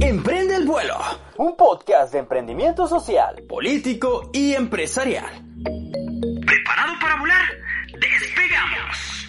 Emprende 0.00 0.54
el 0.54 0.66
vuelo. 0.66 0.94
Un 1.36 1.56
podcast 1.56 2.12
de 2.12 2.20
emprendimiento 2.20 2.86
social, 2.86 3.42
político 3.48 4.30
y 4.32 4.52
empresarial. 4.52 5.32
¿Preparado 5.64 6.92
para 7.00 7.18
volar? 7.18 7.48
¡Despegamos! 8.00 9.26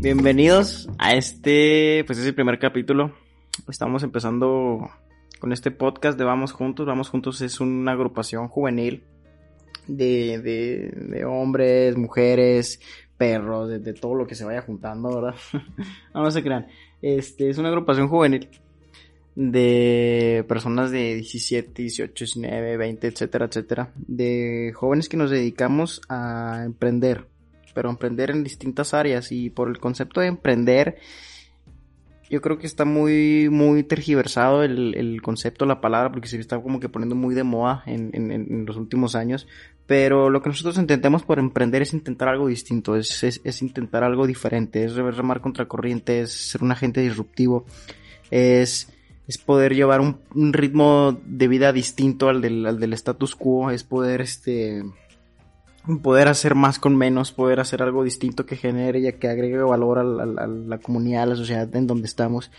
Bienvenidos 0.00 0.88
a 0.98 1.14
este, 1.14 2.04
pues 2.06 2.20
es 2.20 2.26
el 2.26 2.36
primer 2.36 2.60
capítulo. 2.60 3.16
Estamos 3.68 4.04
empezando 4.04 4.88
con 5.40 5.52
este 5.52 5.72
podcast 5.72 6.16
de 6.16 6.24
Vamos 6.24 6.52
Juntos. 6.52 6.86
Vamos 6.86 7.08
Juntos 7.08 7.40
es 7.40 7.58
una 7.58 7.90
agrupación 7.92 8.46
juvenil 8.46 9.02
de, 9.86 10.38
de, 10.38 11.24
hombres, 11.24 11.96
mujeres, 11.96 12.80
perros, 13.16 13.68
de, 13.68 13.92
todo 13.94 14.14
lo 14.14 14.26
que 14.26 14.34
se 14.34 14.44
vaya 14.44 14.62
juntando, 14.62 15.20
¿verdad? 15.20 15.34
no, 16.14 16.22
no 16.22 16.30
se 16.30 16.42
crean. 16.42 16.66
Este 17.02 17.50
es 17.50 17.58
una 17.58 17.68
agrupación 17.68 18.08
juvenil 18.08 18.48
de 19.34 20.44
personas 20.48 20.90
de 20.90 21.14
17, 21.14 21.82
18, 21.82 22.24
19, 22.24 22.76
20, 22.76 23.06
etcétera, 23.06 23.46
etcétera. 23.46 23.92
De 23.96 24.72
jóvenes 24.74 25.08
que 25.08 25.16
nos 25.16 25.30
dedicamos 25.30 26.00
a 26.08 26.62
emprender 26.64 27.26
pero 27.72 27.90
emprender 27.90 28.30
en 28.30 28.44
distintas 28.44 28.94
áreas 28.94 29.32
y 29.32 29.50
por 29.50 29.68
el 29.68 29.78
concepto 29.78 30.20
de 30.20 30.28
emprender 30.28 30.98
yo 32.30 32.40
creo 32.40 32.58
que 32.58 32.66
está 32.66 32.84
muy 32.84 33.48
muy 33.50 33.82
tergiversado 33.82 34.62
el, 34.62 34.94
el 34.94 35.20
concepto, 35.20 35.66
la 35.66 35.80
palabra, 35.80 36.12
porque 36.12 36.28
se 36.28 36.38
está 36.38 36.60
como 36.60 36.78
que 36.78 36.88
poniendo 36.88 37.16
muy 37.16 37.34
de 37.34 37.42
moda 37.42 37.82
en, 37.86 38.10
en, 38.14 38.30
en, 38.30 38.64
los 38.64 38.76
últimos 38.76 39.16
años. 39.16 39.48
Pero 39.86 40.30
lo 40.30 40.40
que 40.40 40.50
nosotros 40.50 40.78
intentamos 40.78 41.24
por 41.24 41.40
emprender 41.40 41.82
es 41.82 41.92
intentar 41.92 42.28
algo 42.28 42.46
distinto, 42.46 42.94
es, 42.94 43.24
es, 43.24 43.62
intentar 43.62 44.04
algo 44.04 44.28
diferente, 44.28 44.84
es 44.84 44.94
remar 44.94 45.40
contracorriente, 45.40 46.20
es 46.20 46.30
ser 46.30 46.62
un 46.62 46.70
agente 46.70 47.00
disruptivo, 47.00 47.66
es, 48.30 48.92
es 49.26 49.38
poder 49.38 49.74
llevar 49.74 50.00
un, 50.00 50.20
un 50.32 50.52
ritmo 50.52 51.20
de 51.24 51.48
vida 51.48 51.72
distinto 51.72 52.28
al 52.28 52.40
del, 52.40 52.64
al 52.64 52.78
del 52.78 52.92
status 52.92 53.34
quo, 53.34 53.72
es 53.72 53.82
poder 53.82 54.20
este 54.20 54.84
poder 56.02 56.28
hacer 56.28 56.54
más 56.54 56.78
con 56.78 56.96
menos, 56.96 57.32
poder 57.32 57.60
hacer 57.60 57.82
algo 57.82 58.04
distinto 58.04 58.46
que 58.46 58.56
genere 58.56 59.00
y 59.00 59.12
que 59.14 59.28
agregue 59.28 59.58
valor 59.58 59.98
a 59.98 60.04
la, 60.04 60.78
comunidad, 60.78 61.24
a 61.24 61.26
la 61.26 61.36
sociedad 61.36 61.74
en 61.74 61.86
donde 61.86 62.06
estamos. 62.06 62.50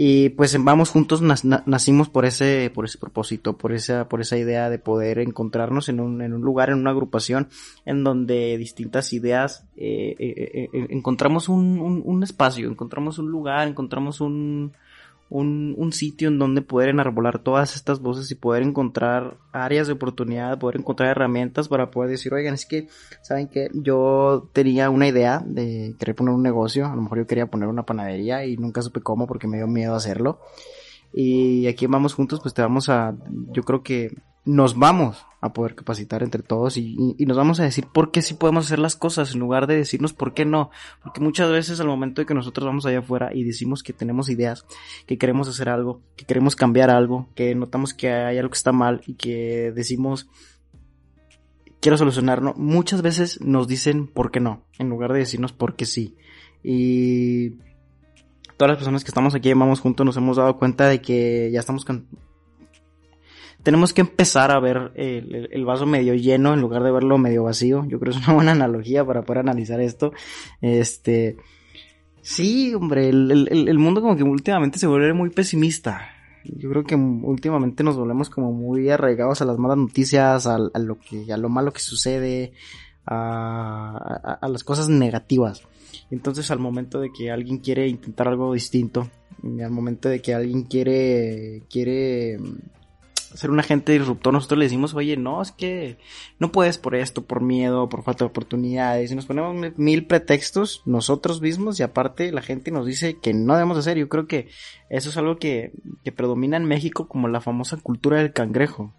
Y 0.00 0.28
pues 0.28 0.56
Vamos 0.62 0.90
Juntos 0.90 1.22
nacimos 1.22 2.08
por 2.08 2.24
ese, 2.24 2.70
por 2.72 2.84
ese 2.84 2.98
propósito, 2.98 3.58
por 3.58 3.72
esa, 3.72 4.08
por 4.08 4.20
esa 4.20 4.36
idea 4.36 4.70
de 4.70 4.78
poder 4.78 5.18
encontrarnos 5.18 5.88
en 5.88 5.98
un, 5.98 6.22
en 6.22 6.34
un 6.34 6.42
lugar, 6.42 6.70
en 6.70 6.78
una 6.78 6.90
agrupación, 6.90 7.48
en 7.84 8.04
donde 8.04 8.56
distintas 8.58 9.12
ideas, 9.12 9.64
eh, 9.76 10.14
eh, 10.20 10.68
eh, 10.72 10.86
encontramos 10.90 11.48
un, 11.48 11.80
un, 11.80 12.02
un 12.04 12.22
espacio, 12.22 12.70
encontramos 12.70 13.18
un 13.18 13.28
lugar, 13.28 13.66
encontramos 13.66 14.20
un, 14.20 14.72
un, 15.30 15.74
un, 15.76 15.92
sitio 15.92 16.28
en 16.28 16.38
donde 16.38 16.62
poder 16.62 16.88
enarbolar 16.88 17.38
todas 17.38 17.76
estas 17.76 18.00
voces 18.00 18.30
y 18.30 18.34
poder 18.34 18.62
encontrar 18.62 19.36
áreas 19.52 19.86
de 19.86 19.92
oportunidad, 19.92 20.58
poder 20.58 20.80
encontrar 20.80 21.10
herramientas 21.10 21.68
para 21.68 21.90
poder 21.90 22.10
decir, 22.10 22.32
oigan, 22.32 22.54
es 22.54 22.64
que, 22.64 22.88
¿saben 23.22 23.48
que 23.48 23.68
Yo 23.74 24.48
tenía 24.52 24.90
una 24.90 25.08
idea 25.08 25.42
de 25.44 25.94
querer 25.98 26.14
poner 26.14 26.34
un 26.34 26.42
negocio, 26.42 26.86
a 26.86 26.96
lo 26.96 27.02
mejor 27.02 27.18
yo 27.18 27.26
quería 27.26 27.46
poner 27.46 27.68
una 27.68 27.84
panadería 27.84 28.44
y 28.46 28.56
nunca 28.56 28.82
supe 28.82 29.00
cómo 29.00 29.26
porque 29.26 29.46
me 29.46 29.58
dio 29.58 29.66
miedo 29.66 29.94
hacerlo. 29.94 30.40
Y 31.12 31.66
aquí 31.66 31.86
vamos 31.86 32.14
juntos, 32.14 32.40
pues 32.40 32.54
te 32.54 32.62
vamos 32.62 32.88
a, 32.88 33.14
yo 33.52 33.62
creo 33.62 33.82
que 33.82 34.14
nos 34.48 34.78
vamos 34.78 35.26
a 35.42 35.52
poder 35.52 35.74
capacitar 35.74 36.22
entre 36.22 36.42
todos 36.42 36.78
y, 36.78 36.96
y, 37.18 37.26
nos 37.26 37.36
vamos 37.36 37.60
a 37.60 37.64
decir 37.64 37.86
por 37.86 38.10
qué 38.10 38.22
sí 38.22 38.32
podemos 38.32 38.64
hacer 38.64 38.78
las 38.78 38.96
cosas 38.96 39.34
en 39.34 39.40
lugar 39.40 39.66
de 39.66 39.76
decirnos 39.76 40.14
por 40.14 40.32
qué 40.32 40.46
no. 40.46 40.70
Porque 41.02 41.20
muchas 41.20 41.50
veces 41.50 41.80
al 41.80 41.86
momento 41.86 42.22
de 42.22 42.26
que 42.26 42.32
nosotros 42.32 42.66
vamos 42.66 42.86
allá 42.86 43.00
afuera 43.00 43.34
y 43.34 43.44
decimos 43.44 43.82
que 43.82 43.92
tenemos 43.92 44.30
ideas, 44.30 44.64
que 45.06 45.18
queremos 45.18 45.48
hacer 45.48 45.68
algo, 45.68 46.00
que 46.16 46.24
queremos 46.24 46.56
cambiar 46.56 46.88
algo, 46.88 47.28
que 47.34 47.54
notamos 47.54 47.92
que 47.92 48.10
hay 48.10 48.38
algo 48.38 48.50
que 48.50 48.56
está 48.56 48.72
mal 48.72 49.02
y 49.06 49.14
que 49.14 49.70
decimos 49.74 50.28
quiero 51.80 51.98
solucionarlo, 51.98 52.54
muchas 52.56 53.02
veces 53.02 53.40
nos 53.42 53.68
dicen 53.68 54.06
por 54.06 54.30
qué 54.30 54.40
no, 54.40 54.64
en 54.78 54.88
lugar 54.88 55.12
de 55.12 55.20
decirnos 55.20 55.52
por 55.52 55.76
qué 55.76 55.84
sí. 55.84 56.16
Y 56.62 57.50
todas 58.56 58.70
las 58.70 58.78
personas 58.78 59.04
que 59.04 59.10
estamos 59.10 59.34
aquí, 59.34 59.52
vamos 59.52 59.80
juntos, 59.80 60.06
nos 60.06 60.16
hemos 60.16 60.38
dado 60.38 60.58
cuenta 60.58 60.88
de 60.88 61.00
que 61.02 61.50
ya 61.52 61.60
estamos 61.60 61.84
tenemos 63.62 63.92
que 63.92 64.02
empezar 64.02 64.50
a 64.50 64.60
ver 64.60 64.92
el, 64.94 65.64
vaso 65.64 65.84
medio 65.84 66.14
lleno 66.14 66.54
en 66.54 66.60
lugar 66.60 66.82
de 66.82 66.92
verlo 66.92 67.18
medio 67.18 67.44
vacío. 67.44 67.84
Yo 67.88 67.98
creo 67.98 68.12
que 68.12 68.18
es 68.18 68.26
una 68.26 68.34
buena 68.34 68.52
analogía 68.52 69.04
para 69.04 69.22
poder 69.22 69.40
analizar 69.40 69.80
esto. 69.80 70.12
Este, 70.60 71.36
sí, 72.22 72.74
hombre, 72.74 73.08
el, 73.08 73.78
mundo 73.78 74.00
como 74.00 74.16
que 74.16 74.22
últimamente 74.22 74.78
se 74.78 74.86
vuelve 74.86 75.12
muy 75.12 75.30
pesimista. 75.30 76.08
Yo 76.44 76.70
creo 76.70 76.84
que 76.84 76.94
últimamente 76.94 77.82
nos 77.82 77.96
volvemos 77.96 78.30
como 78.30 78.52
muy 78.52 78.88
arraigados 78.90 79.42
a 79.42 79.44
las 79.44 79.58
malas 79.58 79.76
noticias, 79.76 80.46
a, 80.46 80.58
lo 80.58 80.98
que, 80.98 81.30
a 81.32 81.36
lo 81.36 81.48
malo 81.48 81.72
que 81.72 81.80
sucede, 81.80 82.52
a, 83.04 84.38
a 84.40 84.48
las 84.48 84.64
cosas 84.64 84.88
negativas. 84.88 85.66
Entonces 86.10 86.50
al 86.50 86.58
momento 86.58 87.00
de 87.00 87.10
que 87.12 87.30
alguien 87.30 87.58
quiere 87.58 87.88
intentar 87.88 88.28
algo 88.28 88.54
distinto, 88.54 89.10
al 89.42 89.70
momento 89.70 90.08
de 90.08 90.22
que 90.22 90.32
alguien 90.32 90.62
quiere, 90.62 91.64
quiere 91.68 92.38
ser 93.34 93.50
un 93.50 93.60
agente 93.60 93.92
disruptor, 93.92 94.32
nosotros 94.32 94.58
le 94.58 94.64
decimos, 94.64 94.94
oye, 94.94 95.16
no, 95.16 95.42
es 95.42 95.52
que 95.52 95.98
no 96.38 96.50
puedes 96.50 96.78
por 96.78 96.94
esto, 96.94 97.24
por 97.24 97.42
miedo, 97.42 97.88
por 97.88 98.02
falta 98.02 98.24
de 98.24 98.30
oportunidades, 98.30 99.10
y 99.10 99.14
nos 99.14 99.26
ponemos 99.26 99.76
mil 99.76 100.06
pretextos 100.06 100.82
nosotros 100.86 101.40
mismos, 101.40 101.78
y 101.78 101.82
aparte 101.82 102.32
la 102.32 102.42
gente 102.42 102.70
nos 102.70 102.86
dice 102.86 103.18
que 103.18 103.34
no 103.34 103.54
debemos 103.54 103.78
hacer. 103.78 103.98
Yo 103.98 104.08
creo 104.08 104.26
que 104.26 104.48
eso 104.90 105.10
es 105.10 105.16
algo 105.16 105.36
que, 105.36 105.72
que 106.04 106.12
predomina 106.12 106.56
en 106.56 106.64
México 106.64 107.08
como 107.08 107.28
la 107.28 107.40
famosa 107.40 107.76
cultura 107.76 108.18
del 108.18 108.32
cangrejo. 108.32 108.94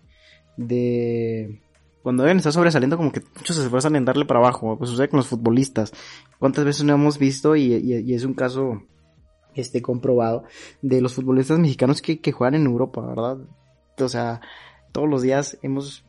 De 0.57 1.61
cuando 2.03 2.23
deben 2.23 2.37
estar 2.37 2.53
sobresaliendo 2.53 2.97
como 2.97 3.11
que 3.11 3.21
muchos 3.35 3.55
se 3.55 3.63
esfuerzan 3.63 3.95
en 3.95 4.05
darle 4.05 4.25
para 4.25 4.39
abajo, 4.39 4.77
pues 4.77 4.89
sucede 4.89 5.09
con 5.09 5.17
los 5.17 5.27
futbolistas. 5.27 5.93
¿Cuántas 6.37 6.65
veces 6.65 6.83
no 6.83 6.93
hemos 6.93 7.17
visto 7.17 7.55
y, 7.55 7.73
y, 7.73 7.93
y 7.99 8.13
es 8.13 8.23
un 8.23 8.33
caso 8.33 8.83
este 9.55 9.81
comprobado 9.81 10.43
de 10.81 11.01
los 11.01 11.13
futbolistas 11.13 11.59
mexicanos 11.59 12.01
que, 12.01 12.19
que 12.19 12.31
juegan 12.31 12.55
en 12.55 12.65
Europa, 12.65 13.01
¿verdad? 13.01 13.37
O 14.05 14.09
sea, 14.09 14.41
todos 14.91 15.09
los 15.09 15.21
días 15.21 15.57
hemos 15.61 16.03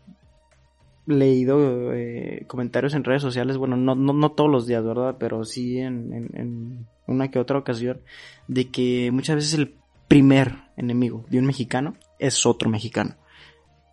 leído 1.07 1.93
eh, 1.93 2.45
comentarios 2.47 2.95
en 2.95 3.05
redes 3.05 3.23
sociales, 3.23 3.57
bueno, 3.57 3.77
no, 3.77 3.95
no, 3.95 4.13
no 4.13 4.33
todos 4.33 4.51
los 4.51 4.67
días, 4.67 4.85
¿verdad? 4.85 5.17
Pero 5.19 5.45
sí 5.45 5.79
en, 5.79 6.13
en, 6.13 6.31
en, 6.35 6.87
una 7.07 7.31
que 7.31 7.39
otra 7.41 7.59
ocasión, 7.59 8.01
de 8.47 8.71
que 8.71 9.11
muchas 9.13 9.37
veces 9.37 9.55
el 9.55 9.75
primer 10.07 10.55
enemigo 10.77 11.25
de 11.29 11.39
un 11.39 11.47
mexicano 11.47 11.95
es 12.19 12.47
otro 12.47 12.71
mexicano. 12.71 13.17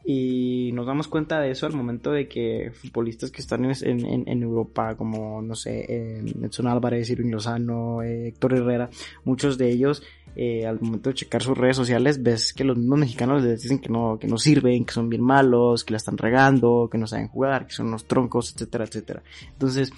Y 0.09 0.71
nos 0.73 0.85
damos 0.85 1.09
cuenta 1.09 1.41
de 1.41 1.51
eso 1.51 1.65
al 1.65 1.73
momento 1.73 2.11
de 2.11 2.29
que 2.29 2.71
futbolistas 2.73 3.29
que 3.29 3.41
están 3.41 3.65
en, 3.65 4.25
en, 4.25 4.41
Europa, 4.41 4.95
como, 4.95 5.41
no 5.41 5.53
sé, 5.53 6.21
Edson 6.43 6.67
Álvarez, 6.67 7.09
Irving 7.09 7.29
Lozano, 7.31 8.01
eh, 8.03 8.29
Héctor 8.29 8.53
Herrera, 8.53 8.89
muchos 9.25 9.57
de 9.57 9.69
ellos 9.69 10.03
eh, 10.39 10.67
al 10.67 10.79
momento 10.79 11.09
de 11.09 11.15
checar 11.15 11.41
sus 11.41 11.57
redes 11.57 11.75
sociales 11.75 12.21
ves 12.21 12.53
que 12.53 12.63
los 12.63 12.77
mismos 12.77 12.99
mexicanos 12.99 13.41
les 13.41 13.59
dicen 13.59 13.79
que 13.79 13.89
no, 13.89 14.19
que 14.19 14.27
no 14.27 14.37
sirven, 14.37 14.85
que 14.85 14.93
son 14.93 15.09
bien 15.09 15.23
malos, 15.23 15.83
que 15.83 15.93
la 15.93 15.97
están 15.97 16.15
regando, 16.15 16.89
que 16.91 16.99
no 16.99 17.07
saben 17.07 17.27
jugar, 17.27 17.65
que 17.65 17.73
son 17.73 17.87
unos 17.87 18.05
troncos, 18.05 18.53
etcétera, 18.53 18.85
etcétera. 18.85 19.23
Entonces, 19.53 19.89
eso 19.89 19.97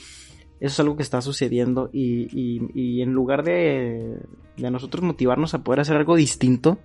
es 0.61 0.79
algo 0.79 0.95
que 0.95 1.03
está 1.03 1.22
sucediendo 1.22 1.89
y, 1.91 2.29
y, 2.31 2.61
y 2.73 3.01
en 3.01 3.11
lugar 3.11 3.44
de, 3.44 4.17
de 4.55 4.72
nosotros 4.72 5.03
motivarnos 5.03 5.53
a 5.55 5.61
poder 5.61 5.81
hacer 5.81 5.97
algo 5.97 6.16
distinto, 6.16 6.79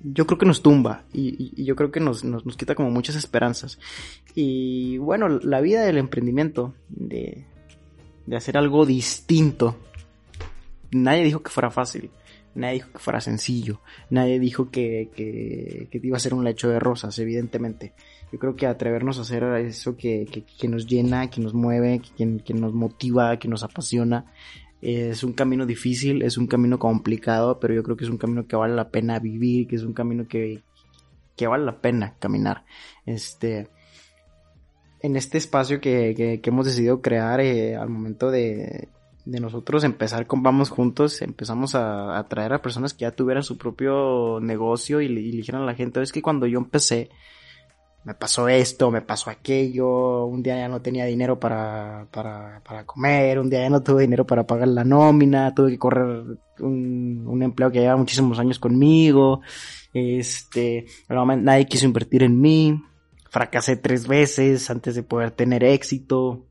yo 0.00 0.26
creo 0.26 0.38
que 0.38 0.46
nos 0.46 0.62
tumba 0.62 1.04
y, 1.12 1.52
y 1.60 1.64
yo 1.66 1.76
creo 1.76 1.90
que 1.90 2.00
nos, 2.00 2.24
nos, 2.24 2.46
nos, 2.46 2.56
quita 2.56 2.74
como 2.74 2.90
muchas 2.90 3.16
esperanzas. 3.16 3.78
Y 4.34 4.96
bueno, 4.96 5.28
la 5.28 5.60
vida 5.60 5.82
del 5.82 5.98
emprendimiento, 5.98 6.72
de, 6.88 7.44
de 8.24 8.36
hacer 8.36 8.56
algo 8.56 8.86
distinto, 8.86 9.76
nadie 10.90 11.24
dijo 11.24 11.42
que 11.42 11.50
fuera 11.50 11.70
fácil, 11.70 12.10
nadie 12.54 12.74
dijo 12.74 12.92
que 12.92 12.98
fuera 12.98 13.20
sencillo, 13.20 13.80
nadie 14.10 14.38
dijo 14.38 14.70
que, 14.70 15.10
que, 15.14 15.88
iba 16.02 16.16
a 16.16 16.20
ser 16.20 16.34
un 16.34 16.44
lecho 16.44 16.68
de 16.68 16.80
rosas, 16.80 17.18
evidentemente. 17.18 17.94
Yo 18.32 18.38
creo 18.38 18.56
que 18.56 18.66
atrevernos 18.66 19.18
a 19.18 19.22
hacer 19.22 19.42
eso 19.44 19.96
que, 19.96 20.26
que, 20.58 20.68
nos 20.68 20.86
llena, 20.86 21.30
que 21.30 21.40
nos 21.40 21.54
mueve, 21.54 22.00
que, 22.00 22.38
que 22.44 22.54
nos 22.54 22.74
motiva, 22.74 23.38
que 23.38 23.48
nos 23.48 23.62
apasiona, 23.62 24.26
es 24.80 25.24
un 25.24 25.32
camino 25.32 25.66
difícil, 25.66 26.22
es 26.22 26.36
un 26.38 26.46
camino 26.46 26.78
complicado, 26.78 27.58
pero 27.58 27.74
yo 27.74 27.82
creo 27.82 27.96
que 27.96 28.04
es 28.04 28.10
un 28.10 28.18
camino 28.18 28.46
que 28.46 28.56
vale 28.56 28.74
la 28.74 28.90
pena 28.90 29.18
vivir, 29.18 29.66
que 29.66 29.76
es 29.76 29.82
un 29.82 29.92
camino 29.92 30.28
que, 30.28 30.62
que 31.36 31.46
vale 31.46 31.64
la 31.64 31.80
pena 31.80 32.14
caminar. 32.18 32.64
Este, 33.04 33.68
en 35.00 35.16
este 35.16 35.38
espacio 35.38 35.80
que, 35.80 36.14
que, 36.16 36.40
que 36.40 36.50
hemos 36.50 36.66
decidido 36.66 37.00
crear 37.00 37.40
eh, 37.40 37.76
al 37.76 37.88
momento 37.88 38.30
de, 38.30 38.88
de 39.28 39.40
nosotros 39.40 39.84
empezar 39.84 40.26
con 40.26 40.42
Vamos 40.42 40.70
Juntos, 40.70 41.20
empezamos 41.20 41.74
a 41.74 42.18
atraer 42.18 42.54
a, 42.54 42.62
personas 42.62 42.94
que 42.94 43.02
ya 43.02 43.10
tuvieran 43.10 43.42
su 43.42 43.58
propio 43.58 44.40
negocio 44.40 45.02
y 45.02 45.08
le, 45.08 45.20
y 45.20 45.30
dijeran 45.32 45.62
a 45.62 45.66
la 45.66 45.74
gente, 45.74 46.00
es 46.00 46.12
que 46.12 46.22
cuando 46.22 46.46
yo 46.46 46.58
empecé, 46.58 47.10
me 48.04 48.14
pasó 48.14 48.48
esto, 48.48 48.90
me 48.90 49.02
pasó 49.02 49.28
aquello, 49.28 50.24
un 50.24 50.42
día 50.42 50.56
ya 50.56 50.68
no 50.68 50.80
tenía 50.80 51.04
dinero 51.04 51.38
para, 51.38 52.06
para, 52.10 52.62
para 52.66 52.86
comer, 52.86 53.38
un 53.38 53.50
día 53.50 53.60
ya 53.60 53.68
no 53.68 53.82
tuve 53.82 54.02
dinero 54.02 54.26
para 54.26 54.46
pagar 54.46 54.68
la 54.68 54.82
nómina, 54.82 55.54
tuve 55.54 55.72
que 55.72 55.78
correr 55.78 56.24
un, 56.60 57.24
un 57.26 57.42
empleo 57.42 57.70
que 57.70 57.80
lleva 57.80 57.98
muchísimos 57.98 58.38
años 58.38 58.58
conmigo, 58.58 59.42
este, 59.92 60.86
nadie 61.10 61.66
quiso 61.66 61.84
invertir 61.84 62.22
en 62.22 62.40
mí, 62.40 62.82
fracasé 63.28 63.76
tres 63.76 64.08
veces 64.08 64.70
antes 64.70 64.94
de 64.94 65.02
poder 65.02 65.32
tener 65.32 65.64
éxito, 65.64 66.47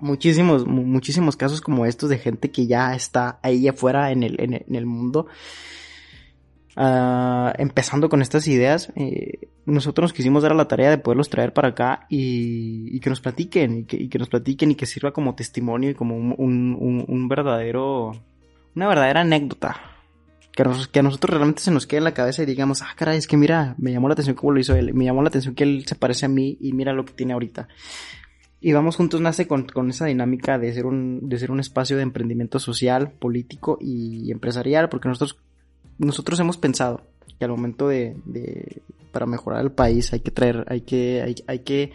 muchísimos, 0.00 0.66
muchísimos 0.66 1.36
casos 1.36 1.60
como 1.60 1.86
estos 1.86 2.10
de 2.10 2.18
gente 2.18 2.50
que 2.50 2.66
ya 2.66 2.94
está 2.94 3.38
ahí 3.42 3.68
afuera 3.68 4.10
en 4.10 4.22
el, 4.22 4.40
en 4.40 4.74
el, 4.74 4.86
mundo. 4.86 5.26
Uh, 6.76 7.50
empezando 7.58 8.08
con 8.08 8.22
estas 8.22 8.46
ideas, 8.46 8.92
eh, 8.96 9.48
nosotros 9.66 10.04
nos 10.04 10.12
quisimos 10.12 10.42
dar 10.42 10.52
a 10.52 10.54
la 10.56 10.68
tarea 10.68 10.90
de 10.90 10.98
poderlos 10.98 11.28
traer 11.28 11.52
para 11.52 11.68
acá 11.68 12.06
y, 12.08 12.98
que 13.00 13.10
nos 13.10 13.20
platiquen, 13.20 13.86
y 13.90 14.08
que, 14.08 14.18
nos 14.18 14.28
platiquen 14.28 14.70
y 14.70 14.74
que 14.74 14.86
sirva 14.86 15.12
como 15.12 15.34
testimonio 15.34 15.90
y 15.90 15.94
como 15.94 16.16
un, 16.16 16.34
un, 16.38 17.04
un 17.06 17.28
verdadero, 17.28 18.12
una 18.74 18.88
verdadera 18.88 19.20
anécdota. 19.20 19.76
Que, 20.52 20.62
a 20.62 21.02
nosotros 21.02 21.30
realmente 21.30 21.62
se 21.62 21.70
nos 21.70 21.86
quede 21.86 21.98
en 21.98 22.04
la 22.04 22.14
cabeza 22.14 22.42
y 22.42 22.46
digamos, 22.46 22.82
ah, 22.82 22.92
caray, 22.96 23.16
es 23.16 23.26
que 23.26 23.36
mira, 23.36 23.74
me 23.78 23.92
llamó 23.92 24.08
la 24.08 24.14
atención 24.14 24.36
cómo 24.36 24.52
lo 24.52 24.60
hizo 24.60 24.74
él, 24.74 24.92
me 24.94 25.04
llamó 25.04 25.22
la 25.22 25.28
atención 25.28 25.54
que 25.54 25.64
él 25.64 25.84
se 25.86 25.94
parece 25.94 26.26
a 26.26 26.28
mí 26.28 26.58
y 26.60 26.72
mira 26.72 26.92
lo 26.92 27.04
que 27.04 27.12
tiene 27.12 27.32
ahorita. 27.32 27.68
Y 28.60 28.72
Vamos 28.72 28.96
Juntos 28.96 29.20
nace 29.20 29.46
con, 29.46 29.64
con, 29.64 29.88
esa 29.88 30.06
dinámica 30.06 30.58
de 30.58 30.72
ser, 30.74 30.84
un, 30.84 31.28
de 31.28 31.38
ser 31.38 31.50
un 31.50 31.60
espacio 31.60 31.96
de 31.96 32.02
emprendimiento 32.02 32.58
social, 32.58 33.10
político 33.10 33.78
y 33.80 34.30
empresarial, 34.30 34.90
porque 34.90 35.08
nosotros, 35.08 35.38
nosotros 35.98 36.38
hemos 36.40 36.58
pensado 36.58 37.02
que 37.38 37.44
al 37.46 37.50
momento 37.50 37.88
de, 37.88 38.16
de 38.26 38.82
para 39.12 39.26
mejorar 39.26 39.62
el 39.62 39.72
país 39.72 40.12
hay 40.12 40.20
que 40.20 40.30
traer, 40.30 40.66
hay 40.68 40.82
que, 40.82 41.22
hay, 41.22 41.34
hay 41.46 41.60
que 41.60 41.92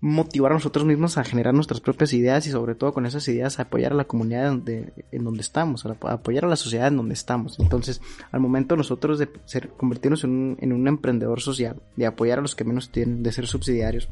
motivar 0.00 0.52
a 0.52 0.54
nosotros 0.54 0.86
mismos 0.86 1.18
a 1.18 1.24
generar 1.24 1.52
nuestras 1.52 1.80
propias 1.80 2.12
ideas 2.14 2.46
y 2.46 2.50
sobre 2.50 2.74
todo 2.74 2.92
con 2.92 3.04
esas 3.04 3.28
ideas 3.28 3.58
a 3.58 3.62
apoyar 3.62 3.92
a 3.92 3.96
la 3.96 4.06
comunidad 4.06 4.48
donde, 4.48 4.92
en 5.12 5.24
donde 5.24 5.42
estamos, 5.42 5.84
a 5.84 5.96
apoyar 6.12 6.46
a 6.46 6.48
la 6.48 6.56
sociedad 6.56 6.88
en 6.88 6.96
donde 6.96 7.14
estamos. 7.14 7.58
Entonces, 7.60 8.00
al 8.32 8.40
momento 8.40 8.76
nosotros 8.76 9.18
de 9.18 9.28
ser, 9.44 9.68
convertirnos 9.68 10.24
en 10.24 10.30
un, 10.30 10.56
en 10.60 10.72
un 10.72 10.88
emprendedor 10.88 11.40
social, 11.40 11.82
de 11.96 12.06
apoyar 12.06 12.38
a 12.38 12.42
los 12.42 12.56
que 12.56 12.64
menos 12.64 12.90
tienen, 12.90 13.22
de 13.22 13.30
ser 13.30 13.46
subsidiarios, 13.46 14.08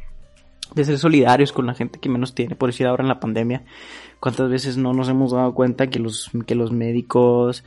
de 0.74 0.84
ser 0.84 0.98
solidarios 0.98 1.52
con 1.52 1.66
la 1.66 1.74
gente 1.74 1.98
que 1.98 2.08
menos 2.08 2.34
tiene, 2.34 2.56
por 2.56 2.68
decir 2.70 2.86
ahora 2.86 3.02
en 3.02 3.08
la 3.08 3.20
pandemia, 3.20 3.64
cuántas 4.20 4.50
veces 4.50 4.76
no 4.76 4.92
nos 4.92 5.08
hemos 5.08 5.32
dado 5.32 5.54
cuenta 5.54 5.88
que 5.88 5.98
los, 5.98 6.30
que 6.46 6.54
los 6.54 6.72
médicos, 6.72 7.64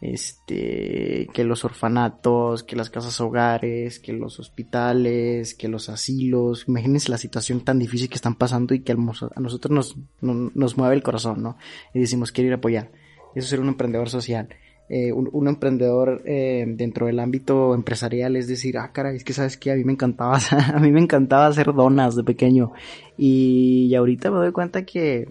este, 0.00 1.28
que 1.32 1.44
los 1.44 1.64
orfanatos, 1.64 2.62
que 2.62 2.76
las 2.76 2.90
casas 2.90 3.20
hogares, 3.20 4.00
que 4.00 4.12
los 4.12 4.40
hospitales, 4.40 5.54
que 5.54 5.68
los 5.68 5.88
asilos, 5.88 6.64
imagínense 6.68 7.10
la 7.10 7.18
situación 7.18 7.60
tan 7.60 7.78
difícil 7.78 8.08
que 8.08 8.14
están 8.14 8.34
pasando 8.34 8.74
y 8.74 8.80
que 8.80 8.92
a 8.92 8.96
nosotros 8.96 9.70
nos, 9.70 9.96
nos 10.20 10.78
mueve 10.78 10.94
el 10.94 11.02
corazón, 11.02 11.42
¿no? 11.42 11.56
Y 11.92 12.00
decimos, 12.00 12.32
quiero 12.32 12.48
ir 12.48 12.54
a 12.54 12.56
apoyar. 12.56 12.90
Eso 13.34 13.44
es 13.44 13.48
ser 13.48 13.60
un 13.60 13.68
emprendedor 13.68 14.08
social. 14.08 14.48
Eh, 14.92 15.12
un, 15.12 15.46
emprendedor 15.46 16.20
eh, 16.24 16.64
dentro 16.66 17.06
del 17.06 17.20
ámbito 17.20 17.76
empresarial 17.76 18.34
es 18.34 18.48
decir, 18.48 18.76
ah, 18.76 18.90
caray, 18.92 19.14
es 19.14 19.22
que 19.22 19.32
sabes 19.32 19.56
que 19.56 19.70
a 19.70 19.76
mí 19.76 19.84
me 19.84 19.92
encantaba, 19.92 20.36
a 20.74 20.80
mí 20.80 20.90
me 20.90 20.98
encantaba 20.98 21.46
hacer 21.46 21.72
donas 21.72 22.16
de 22.16 22.24
pequeño 22.24 22.72
y, 23.16 23.94
ahorita 23.94 24.32
me 24.32 24.38
doy 24.38 24.50
cuenta 24.50 24.84
que 24.84 25.28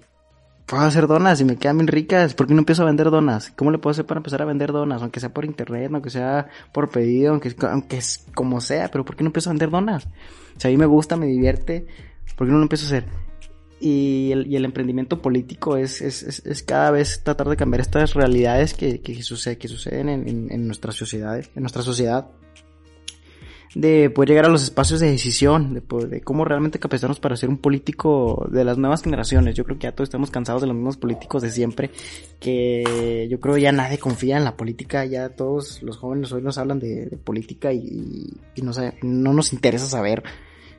puedo 0.65 0.83
hacer 0.83 1.07
donas 1.07 1.41
y 1.41 1.43
me 1.43 1.57
quedan 1.57 1.79
bien 1.79 1.87
ricas, 1.87 2.35
¿por 2.35 2.47
qué 2.47 2.53
no 2.53 2.59
empiezo 2.59 2.83
a 2.83 2.85
vender 2.85 3.11
donas? 3.11 3.51
¿Cómo 3.57 3.69
le 3.71 3.79
puedo 3.79 3.91
hacer 3.91 4.05
para 4.05 4.19
empezar 4.19 4.41
a 4.41 4.45
vender 4.45 4.71
donas? 4.71 5.01
Aunque 5.01 5.19
sea 5.19 5.33
por 5.33 5.43
internet, 5.43 5.91
aunque 5.91 6.09
sea 6.09 6.47
por 6.71 6.89
pedido, 6.89 7.31
aunque, 7.31 7.53
aunque 7.69 7.97
es 7.97 8.25
como 8.33 8.61
sea, 8.61 8.87
pero 8.89 9.03
¿por 9.03 9.17
qué 9.17 9.25
no 9.25 9.27
empiezo 9.27 9.49
a 9.49 9.53
vender 9.53 9.71
donas? 9.71 10.07
Si 10.55 10.69
a 10.69 10.71
mí 10.71 10.77
me 10.77 10.85
gusta, 10.85 11.17
me 11.17 11.25
divierte, 11.25 11.85
¿por 12.37 12.47
qué 12.47 12.53
no 12.53 12.59
lo 12.59 12.63
empiezo 12.63 12.85
a 12.85 12.97
hacer? 12.97 13.28
Y 13.79 14.31
el, 14.31 14.47
y 14.47 14.55
el 14.55 14.65
emprendimiento 14.65 15.21
político 15.21 15.77
es, 15.77 16.01
es, 16.01 16.45
es, 16.45 16.63
cada 16.63 16.91
vez 16.91 17.21
tratar 17.23 17.47
de 17.47 17.55
cambiar 17.55 17.81
estas 17.81 18.13
realidades 18.13 18.73
que, 18.73 18.99
que, 18.99 19.23
sucede, 19.23 19.57
que 19.57 19.67
suceden 19.67 20.09
en, 20.09 20.51
en, 20.51 20.67
nuestras 20.67 20.95
sociedades, 20.95 21.49
en 21.55 21.63
nuestra 21.63 21.81
sociedad, 21.81 22.27
de 23.75 24.09
poder 24.09 24.29
llegar 24.29 24.45
a 24.45 24.49
los 24.49 24.63
espacios 24.63 24.99
de 24.99 25.11
decisión, 25.11 25.73
de, 25.75 26.07
de 26.07 26.21
cómo 26.21 26.43
realmente 26.43 26.79
capacitarnos 26.79 27.19
para 27.19 27.37
ser 27.37 27.49
un 27.49 27.57
político 27.57 28.47
de 28.51 28.65
las 28.65 28.77
nuevas 28.77 29.03
generaciones. 29.03 29.55
Yo 29.55 29.63
creo 29.63 29.77
que 29.77 29.83
ya 29.83 29.93
todos 29.93 30.09
estamos 30.09 30.31
cansados 30.31 30.61
de 30.61 30.67
los 30.67 30.75
mismos 30.75 30.97
políticos 30.97 31.41
de 31.41 31.51
siempre, 31.51 31.91
que 32.39 33.27
yo 33.29 33.39
creo 33.39 33.57
ya 33.57 33.71
nadie 33.71 33.97
confía 33.97 34.37
en 34.37 34.43
la 34.43 34.57
política, 34.57 35.05
ya 35.05 35.29
todos 35.29 35.81
los 35.83 35.97
jóvenes 35.97 36.31
hoy 36.33 36.41
nos 36.41 36.57
hablan 36.57 36.79
de, 36.79 37.17
política 37.23 37.71
y, 37.71 38.33
y 38.55 38.61
no 38.61 39.33
nos 39.33 39.53
interesa 39.53 39.85
saber. 39.85 40.23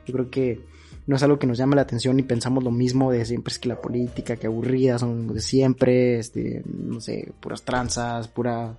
Yo 0.05 0.13
creo 0.13 0.29
que 0.29 0.71
no 1.07 1.15
es 1.15 1.23
algo 1.23 1.39
que 1.39 1.47
nos 1.47 1.57
llame 1.57 1.75
la 1.75 1.81
atención 1.81 2.19
y 2.19 2.23
pensamos 2.23 2.63
lo 2.63 2.71
mismo 2.71 3.11
de 3.11 3.25
siempre 3.25 3.51
es 3.51 3.59
que 3.59 3.69
la 3.69 3.81
política, 3.81 4.35
que 4.35 4.47
aburrida 4.47 4.99
son 4.99 5.33
de 5.33 5.41
siempre, 5.41 6.19
este, 6.19 6.63
no 6.65 7.01
sé, 7.01 7.33
puras 7.39 7.63
tranzas, 7.63 8.27
pura, 8.27 8.77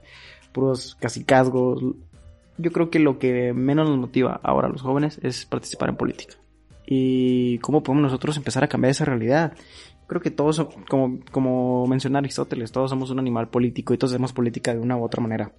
puros 0.52 0.96
casicazgos. 1.00 1.82
Yo 2.58 2.70
creo 2.70 2.90
que 2.90 2.98
lo 2.98 3.18
que 3.18 3.52
menos 3.52 3.88
nos 3.88 3.98
motiva 3.98 4.40
ahora 4.42 4.68
a 4.68 4.70
los 4.70 4.82
jóvenes 4.82 5.18
es 5.22 5.46
participar 5.46 5.88
en 5.88 5.96
política. 5.96 6.34
Y 6.86 7.58
cómo 7.58 7.82
podemos 7.82 8.04
nosotros 8.04 8.36
empezar 8.36 8.62
a 8.64 8.68
cambiar 8.68 8.90
esa 8.90 9.04
realidad. 9.04 9.54
Creo 10.06 10.20
que 10.20 10.30
todos, 10.30 10.66
como, 10.88 11.20
como 11.30 11.86
menciona 11.86 12.18
Aristóteles, 12.18 12.70
todos 12.70 12.90
somos 12.90 13.10
un 13.10 13.18
animal 13.18 13.48
político 13.48 13.94
y 13.94 13.98
todos 13.98 14.12
hacemos 14.12 14.32
política 14.32 14.74
de 14.74 14.80
una 14.80 14.96
u 14.96 15.04
otra 15.04 15.22
manera. 15.22 15.52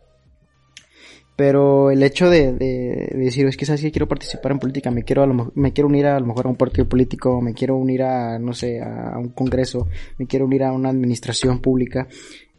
Pero 1.35 1.89
el 1.89 2.03
hecho 2.03 2.29
de, 2.29 2.53
de, 2.53 3.09
decir, 3.15 3.47
es 3.47 3.57
que 3.57 3.65
sabes 3.65 3.81
que 3.81 3.91
quiero 3.91 4.07
participar 4.07 4.51
en 4.51 4.59
política, 4.59 4.91
me 4.91 5.03
quiero, 5.03 5.23
a 5.23 5.25
lo, 5.25 5.51
me 5.55 5.73
quiero 5.73 5.87
unir 5.87 6.05
a, 6.05 6.19
lo 6.19 6.27
mejor 6.27 6.45
a 6.45 6.49
un 6.49 6.55
partido 6.55 6.87
político, 6.87 7.41
me 7.41 7.55
quiero 7.55 7.75
unir 7.75 8.03
a, 8.03 8.37
no 8.37 8.53
sé, 8.53 8.79
a, 8.79 9.17
un 9.17 9.29
congreso, 9.29 9.87
me 10.19 10.27
quiero 10.27 10.45
unir 10.45 10.63
a 10.63 10.71
una 10.71 10.89
administración 10.89 11.59
pública, 11.59 12.07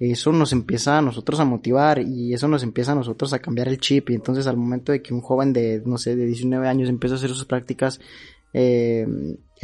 eso 0.00 0.32
nos 0.32 0.52
empieza 0.52 0.98
a 0.98 1.02
nosotros 1.02 1.38
a 1.38 1.44
motivar 1.44 2.00
y 2.00 2.34
eso 2.34 2.48
nos 2.48 2.64
empieza 2.64 2.92
a 2.92 2.96
nosotros 2.96 3.32
a 3.32 3.38
cambiar 3.38 3.68
el 3.68 3.78
chip. 3.78 4.10
Y 4.10 4.14
entonces 4.14 4.48
al 4.48 4.56
momento 4.56 4.90
de 4.90 5.00
que 5.00 5.14
un 5.14 5.20
joven 5.20 5.52
de, 5.52 5.80
no 5.86 5.96
sé, 5.96 6.16
de 6.16 6.26
19 6.26 6.66
años 6.66 6.88
empieza 6.88 7.14
a 7.14 7.18
hacer 7.18 7.30
sus 7.30 7.44
prácticas 7.44 8.00
eh, 8.52 9.06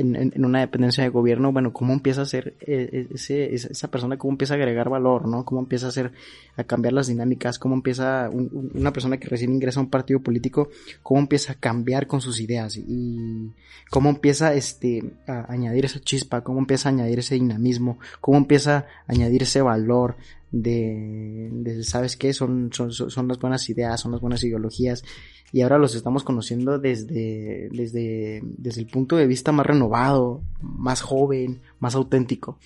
en, 0.00 0.44
una 0.44 0.60
dependencia 0.60 1.04
de 1.04 1.10
gobierno, 1.10 1.52
bueno, 1.52 1.72
cómo 1.72 1.92
empieza 1.92 2.22
a 2.22 2.26
ser 2.26 2.54
eh, 2.60 3.08
ese, 3.14 3.54
esa 3.54 3.90
persona, 3.90 4.16
cómo 4.16 4.32
empieza 4.32 4.54
a 4.54 4.56
agregar 4.56 4.88
valor, 4.88 5.28
¿no? 5.28 5.44
Cómo 5.44 5.60
empieza 5.60 5.86
a 5.86 5.88
hacer, 5.90 6.12
a 6.56 6.64
cambiar 6.64 6.92
las 6.92 7.06
dinámicas, 7.06 7.58
cómo 7.58 7.74
empieza 7.74 8.30
una 8.30 8.92
persona 8.92 9.18
que 9.18 9.28
recién 9.28 9.52
ingresa 9.52 9.80
a 9.80 9.82
un 9.84 9.90
partido 9.90 10.20
político, 10.20 10.68
cómo 11.02 11.20
empieza 11.20 11.52
a 11.52 11.56
cambiar 11.56 12.06
con 12.06 12.20
sus 12.20 12.40
ideas 12.40 12.76
y 12.76 13.52
cómo 13.90 14.10
empieza 14.10 14.54
este, 14.54 15.12
a 15.26 15.52
añadir 15.52 15.84
esa 15.84 16.00
chispa, 16.00 16.42
cómo 16.42 16.58
empieza 16.58 16.88
a 16.88 16.92
añadir 16.92 17.18
ese 17.18 17.34
dinamismo, 17.34 17.98
cómo 18.20 18.38
empieza 18.38 18.76
a 18.78 19.12
añadir 19.12 19.42
ese 19.42 19.62
valor 19.62 20.16
de, 20.52 21.82
¿sabes 21.84 22.16
qué? 22.16 22.32
Son, 22.32 22.70
son, 22.72 22.92
son 22.92 23.28
las 23.28 23.38
buenas 23.38 23.68
ideas, 23.68 24.00
son 24.00 24.12
las 24.12 24.20
buenas 24.20 24.42
ideologías 24.42 25.04
y 25.52 25.62
ahora 25.62 25.78
los 25.78 25.94
estamos 25.94 26.22
conociendo 26.22 26.78
desde, 26.78 27.68
desde, 27.70 28.40
desde 28.42 28.80
el 28.80 28.86
punto 28.86 29.16
de 29.16 29.26
vista 29.26 29.52
más 29.52 29.66
renovado, 29.66 30.42
más 30.60 31.00
joven, 31.00 31.60
más 31.78 31.94
auténtico. 31.94 32.58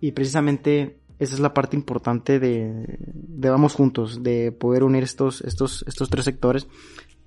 Y 0.00 0.12
precisamente 0.12 0.98
esa 1.18 1.34
es 1.34 1.40
la 1.40 1.54
parte 1.54 1.76
importante 1.76 2.38
de, 2.38 2.98
de 3.12 3.50
Vamos 3.50 3.74
Juntos, 3.74 4.22
de 4.22 4.52
poder 4.52 4.84
unir 4.84 5.02
estos, 5.02 5.40
estos, 5.40 5.84
estos 5.88 6.10
tres 6.10 6.24
sectores 6.24 6.66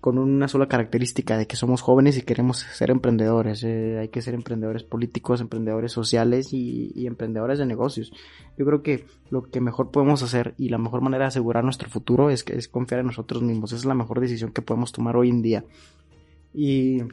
con 0.02 0.18
una 0.18 0.48
sola 0.48 0.68
característica 0.68 1.38
de 1.38 1.46
que 1.46 1.56
somos 1.56 1.82
jóvenes 1.82 2.18
y 2.18 2.24
queremos 2.24 2.58
ser 2.58 2.90
emprendedores. 2.90 3.64
Eh, 3.64 4.00
hay 4.00 4.10
que 4.10 4.24
ser 4.24 4.34
emprendedores 4.34 4.84
políticos, 4.84 5.42
emprendedores 5.42 5.92
sociales 5.92 6.54
y, 6.54 7.06
emprendedores 7.06 7.60
de 7.60 7.68
negocios. 7.68 8.12
Yo 8.58 8.66
creo 8.66 8.82
que 8.82 9.06
lo 9.30 9.44
que 9.44 9.62
mejor 9.62 9.92
podemos 9.92 10.24
hacer 10.24 10.56
y 10.58 10.70
la 10.70 10.80
mejor 10.80 11.02
manera 11.02 11.26
de 11.26 11.28
asegurar 11.30 11.64
nuestro 11.64 11.88
futuro 11.88 12.32
es, 12.32 12.44
es 12.48 12.68
confiar 12.68 13.02
en 13.02 13.08
nosotros 13.08 13.44
mismos. 13.44 13.72
Esa 13.72 13.80
es 13.80 13.86
la 13.86 13.94
mejor 13.94 14.20
decisión 14.20 14.52
que 14.52 14.64
podemos 14.64 14.92
tomar 14.92 15.16
hoy 15.16 15.30
en 15.30 15.44
día. 15.44 15.64
Y 16.52 17.04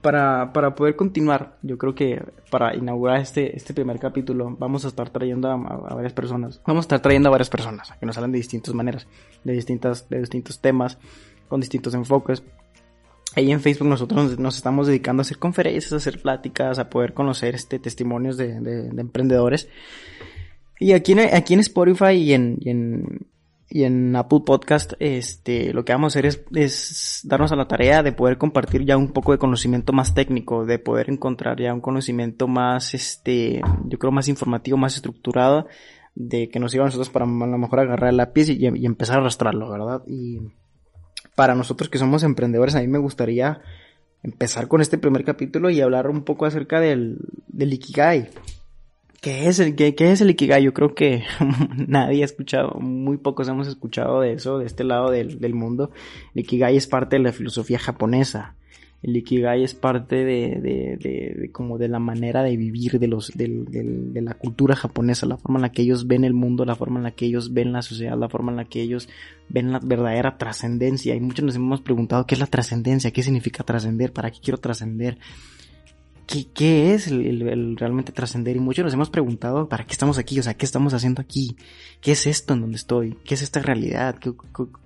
para, 0.00 0.52
para 0.54 0.74
poder 0.74 0.96
continuar, 0.96 1.58
yo 1.62 1.76
creo 1.76 1.94
que 1.94 2.22
para 2.50 2.74
inaugurar 2.74 3.20
este, 3.20 3.54
este 3.54 3.74
primer 3.74 3.98
capítulo 3.98 4.56
vamos 4.58 4.86
a 4.86 4.88
estar 4.88 5.10
trayendo 5.10 5.48
a, 5.48 5.54
a, 5.54 5.94
varias 5.94 6.14
personas. 6.14 6.62
Vamos 6.66 6.84
a 6.84 6.86
estar 6.86 7.00
trayendo 7.00 7.28
a 7.28 7.32
varias 7.32 7.50
personas 7.50 7.92
que 8.00 8.06
nos 8.06 8.16
hablan 8.16 8.32
de 8.32 8.38
distintas 8.38 8.72
maneras, 8.72 9.06
de, 9.44 9.52
distintas, 9.52 10.08
de 10.08 10.20
distintos 10.20 10.60
temas 10.60 10.98
con 11.48 11.60
distintos 11.60 11.94
enfoques. 11.94 12.42
Ahí 13.36 13.52
en 13.52 13.60
Facebook 13.60 13.88
nosotros 13.88 14.38
nos 14.38 14.56
estamos 14.56 14.86
dedicando 14.86 15.20
a 15.20 15.22
hacer 15.22 15.38
conferencias, 15.38 15.92
a 15.92 15.96
hacer 15.96 16.20
pláticas, 16.20 16.78
a 16.78 16.88
poder 16.88 17.14
conocer 17.14 17.54
este 17.54 17.78
testimonios 17.78 18.36
de, 18.36 18.60
de, 18.60 19.00
emprendedores. 19.00 19.68
Y 20.80 20.92
aquí 20.92 21.12
en, 21.12 21.20
aquí 21.20 21.54
en 21.54 21.60
Spotify 21.60 22.14
y 22.14 22.32
en, 22.32 22.56
y 22.60 22.70
en, 22.70 23.28
y 23.68 23.84
en 23.84 24.16
Apple 24.16 24.40
Podcast, 24.46 24.94
este, 24.98 25.74
lo 25.74 25.84
que 25.84 25.92
vamos 25.92 26.16
a 26.16 26.18
hacer 26.18 26.26
es, 26.26 26.44
es, 26.54 27.20
darnos 27.24 27.52
a 27.52 27.56
la 27.56 27.68
tarea 27.68 28.02
de 28.02 28.12
poder 28.12 28.38
compartir 28.38 28.84
ya 28.84 28.96
un 28.96 29.12
poco 29.12 29.32
de 29.32 29.38
conocimiento 29.38 29.92
más 29.92 30.14
técnico, 30.14 30.64
de 30.64 30.78
poder 30.78 31.10
encontrar 31.10 31.60
ya 31.60 31.74
un 31.74 31.80
conocimiento 31.80 32.48
más, 32.48 32.94
este, 32.94 33.60
yo 33.84 33.98
creo 33.98 34.10
más 34.10 34.28
informativo, 34.28 34.78
más 34.78 34.96
estructurado, 34.96 35.66
de 36.14 36.48
que 36.48 36.58
nos 36.58 36.72
sirva 36.72 36.86
a 36.86 36.88
nosotros 36.88 37.10
para 37.10 37.26
a 37.26 37.28
lo 37.28 37.58
mejor 37.58 37.80
agarrar 37.80 38.10
el 38.10 38.16
lápiz 38.16 38.48
y, 38.48 38.66
y 38.66 38.86
empezar 38.86 39.18
a 39.18 39.20
arrastrarlo, 39.20 39.70
¿verdad? 39.70 40.02
Y 40.06 40.40
para 41.38 41.54
nosotros 41.54 41.88
que 41.88 41.98
somos 41.98 42.24
emprendedores, 42.24 42.74
a 42.74 42.80
mí 42.80 42.88
me 42.88 42.98
gustaría 42.98 43.60
empezar 44.24 44.66
con 44.66 44.80
este 44.80 44.98
primer 44.98 45.22
capítulo 45.22 45.70
y 45.70 45.80
hablar 45.80 46.10
un 46.10 46.24
poco 46.24 46.46
acerca 46.46 46.80
del, 46.80 47.18
del 47.46 47.72
Ikigai. 47.74 48.28
¿Qué 49.20 49.46
es, 49.46 49.60
el, 49.60 49.76
qué, 49.76 49.94
es 50.00 50.20
el 50.20 50.30
Ikigai? 50.30 50.64
Yo 50.64 50.74
creo 50.74 50.96
que 50.96 51.22
nadie 51.86 52.22
ha 52.22 52.24
escuchado, 52.24 52.80
muy 52.80 53.18
pocos 53.18 53.46
hemos 53.46 53.68
escuchado 53.68 54.20
de 54.20 54.32
eso, 54.32 54.58
de 54.58 54.66
este 54.66 54.82
lado 54.82 55.12
del, 55.12 55.38
del 55.38 55.54
mundo. 55.54 55.92
El 56.34 56.40
Ikigai 56.40 56.76
es 56.76 56.88
parte 56.88 57.14
de 57.14 57.22
la 57.22 57.32
filosofía 57.32 57.78
japonesa 57.78 58.56
el 59.00 59.16
Ikigai 59.16 59.62
es 59.62 59.74
parte 59.74 60.24
de, 60.24 60.60
de, 60.60 60.96
de, 60.96 61.52
como 61.52 61.78
de 61.78 61.88
la 61.88 62.00
manera 62.00 62.42
de 62.42 62.56
vivir 62.56 62.98
de 62.98 63.06
los 63.06 63.30
de, 63.36 64.20
la 64.20 64.34
cultura 64.34 64.74
japonesa, 64.74 65.26
la 65.26 65.36
forma 65.36 65.58
en 65.58 65.62
la 65.62 65.72
que 65.72 65.82
ellos 65.82 66.08
ven 66.08 66.24
el 66.24 66.34
mundo, 66.34 66.64
la 66.64 66.74
forma 66.74 66.98
en 66.98 67.04
la 67.04 67.12
que 67.12 67.26
ellos 67.26 67.52
ven 67.52 67.72
la 67.72 67.82
sociedad, 67.82 68.18
la 68.18 68.28
forma 68.28 68.50
en 68.50 68.56
la 68.56 68.64
que 68.64 68.82
ellos 68.82 69.08
ven 69.48 69.70
la 69.70 69.78
verdadera 69.78 70.36
trascendencia. 70.36 71.14
Y 71.14 71.20
muchos 71.20 71.44
nos 71.44 71.54
hemos 71.54 71.80
preguntado 71.80 72.26
qué 72.26 72.34
es 72.34 72.40
la 72.40 72.46
trascendencia, 72.46 73.12
qué 73.12 73.22
significa 73.22 73.62
trascender, 73.62 74.12
para 74.12 74.32
qué 74.32 74.40
quiero 74.42 74.58
trascender. 74.58 75.18
¿Qué, 76.26 76.46
¿Qué, 76.52 76.92
es 76.92 77.06
el, 77.06 77.76
realmente 77.76 78.12
trascender? 78.12 78.56
Y 78.56 78.60
muchos 78.60 78.84
nos 78.84 78.92
hemos 78.92 79.08
preguntado, 79.10 79.68
¿para 79.68 79.86
qué 79.86 79.92
estamos 79.92 80.18
aquí? 80.18 80.38
O 80.40 80.42
sea, 80.42 80.54
¿qué 80.54 80.66
estamos 80.66 80.92
haciendo 80.92 81.22
aquí? 81.22 81.56
¿Qué 82.02 82.12
es 82.12 82.26
esto 82.26 82.52
en 82.52 82.60
donde 82.62 82.76
estoy? 82.76 83.16
¿Qué 83.24 83.34
es 83.34 83.42
esta 83.42 83.60
realidad? 83.60 84.16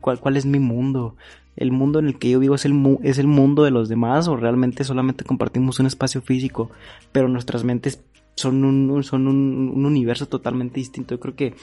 cuál, 0.01 0.21
¿Cuál 0.21 0.37
es 0.37 0.45
mi 0.45 0.61
mundo? 0.61 1.17
El 1.57 1.73
mundo 1.73 1.99
en 1.99 2.07
el 2.07 2.19
que 2.19 2.31
yo 2.31 2.39
vivo 2.39 2.55
es 2.55 2.65
el, 2.65 2.99
es 3.03 3.19
el 3.19 3.27
mundo 3.27 3.65
de 3.65 3.71
los 3.71 3.89
demás 3.89 4.29
o 4.29 4.37
realmente 4.37 4.85
solamente 4.85 5.25
compartimos 5.25 5.81
un 5.81 5.87
espacio 5.87 6.23
físico, 6.23 6.71
pero 7.13 7.29
nuestras 7.29 7.65
mentes 7.65 8.03
son 8.35 8.65
un, 8.65 9.03
son 9.05 9.29
un, 9.29 9.85
universo 9.85 10.27
totalmente 10.27 10.77
distinto. 10.81 11.15
Yo 11.15 11.21
creo 11.21 11.37
que 11.37 11.55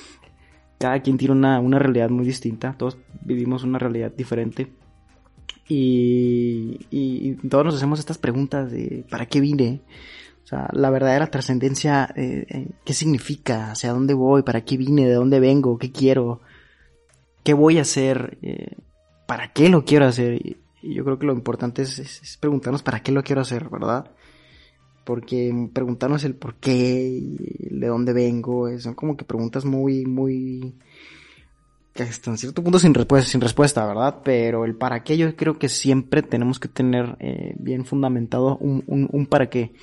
cada 0.77 1.01
quien 1.01 1.17
tiene 1.17 1.33
una, 1.33 1.59
una, 1.59 1.79
realidad 1.79 2.09
muy 2.09 2.25
distinta, 2.25 2.75
todos 2.77 2.97
vivimos 3.21 3.63
una 3.63 3.79
realidad 3.79 4.11
diferente. 4.15 4.71
Y, 5.67 6.79
y, 6.89 7.33
todos 7.47 7.65
nos 7.65 7.75
hacemos 7.75 7.99
estas 7.99 8.17
preguntas 8.17 8.71
de 8.71 9.05
¿para 9.09 9.25
qué 9.25 9.39
vine? 9.39 9.81
O 10.43 10.47
sea, 10.47 10.67
la 10.73 10.89
verdadera 10.89 11.27
trascendencia, 11.27 12.11
eh, 12.15 12.45
eh, 12.49 12.67
¿qué 12.83 12.93
significa? 12.93 13.71
¿Hacia 13.71 13.91
dónde 13.91 14.15
voy? 14.15 14.41
¿Para 14.41 14.61
qué 14.61 14.77
vine? 14.77 15.05
¿De 15.05 15.13
dónde 15.13 15.39
vengo? 15.39 15.77
¿Qué 15.77 15.91
quiero? 15.91 16.41
¿Qué 17.43 17.53
voy 17.53 17.77
a 17.77 17.81
hacer? 17.81 18.39
Eh, 18.41 18.75
¿para 19.29 19.53
qué 19.53 19.69
lo 19.69 19.85
quiero 19.85 20.07
hacer? 20.07 20.33
Y, 20.43 20.57
yo 20.81 21.03
creo 21.03 21.19
que 21.19 21.27
lo 21.27 21.33
importante 21.33 21.83
es, 21.83 22.37
preguntarnos 22.41 22.81
para 22.81 23.03
qué 23.03 23.11
lo 23.11 23.21
quiero 23.21 23.41
hacer, 23.41 23.69
¿verdad? 23.69 24.09
Porque 25.03 25.53
preguntarnos 25.71 26.23
el 26.23 26.33
por 26.33 26.55
qué, 26.55 27.21
de 27.69 27.87
dónde 27.87 28.13
vengo, 28.13 28.75
son 28.79 28.95
como 28.95 29.15
que 29.15 29.25
preguntas 29.25 29.65
muy, 29.65 30.05
muy, 30.05 30.73
que 31.93 32.03
hasta 32.03 32.31
en 32.31 32.39
cierto 32.39 32.63
punto 32.63 32.79
sin 32.79 32.95
respuesta, 32.95 33.29
sin 33.29 33.41
respuesta, 33.41 33.85
¿verdad? 33.85 34.21
Pero 34.23 34.65
el 34.65 34.75
para 34.75 35.03
qué 35.03 35.15
yo 35.15 35.35
creo 35.35 35.59
que 35.59 35.69
siempre 35.69 36.23
tenemos 36.23 36.57
que 36.59 36.69
tener 36.69 37.15
eh, 37.19 37.53
bien 37.59 37.85
fundamentado 37.85 38.57
un, 38.57 39.27
para 39.29 39.47
qué. 39.49 39.73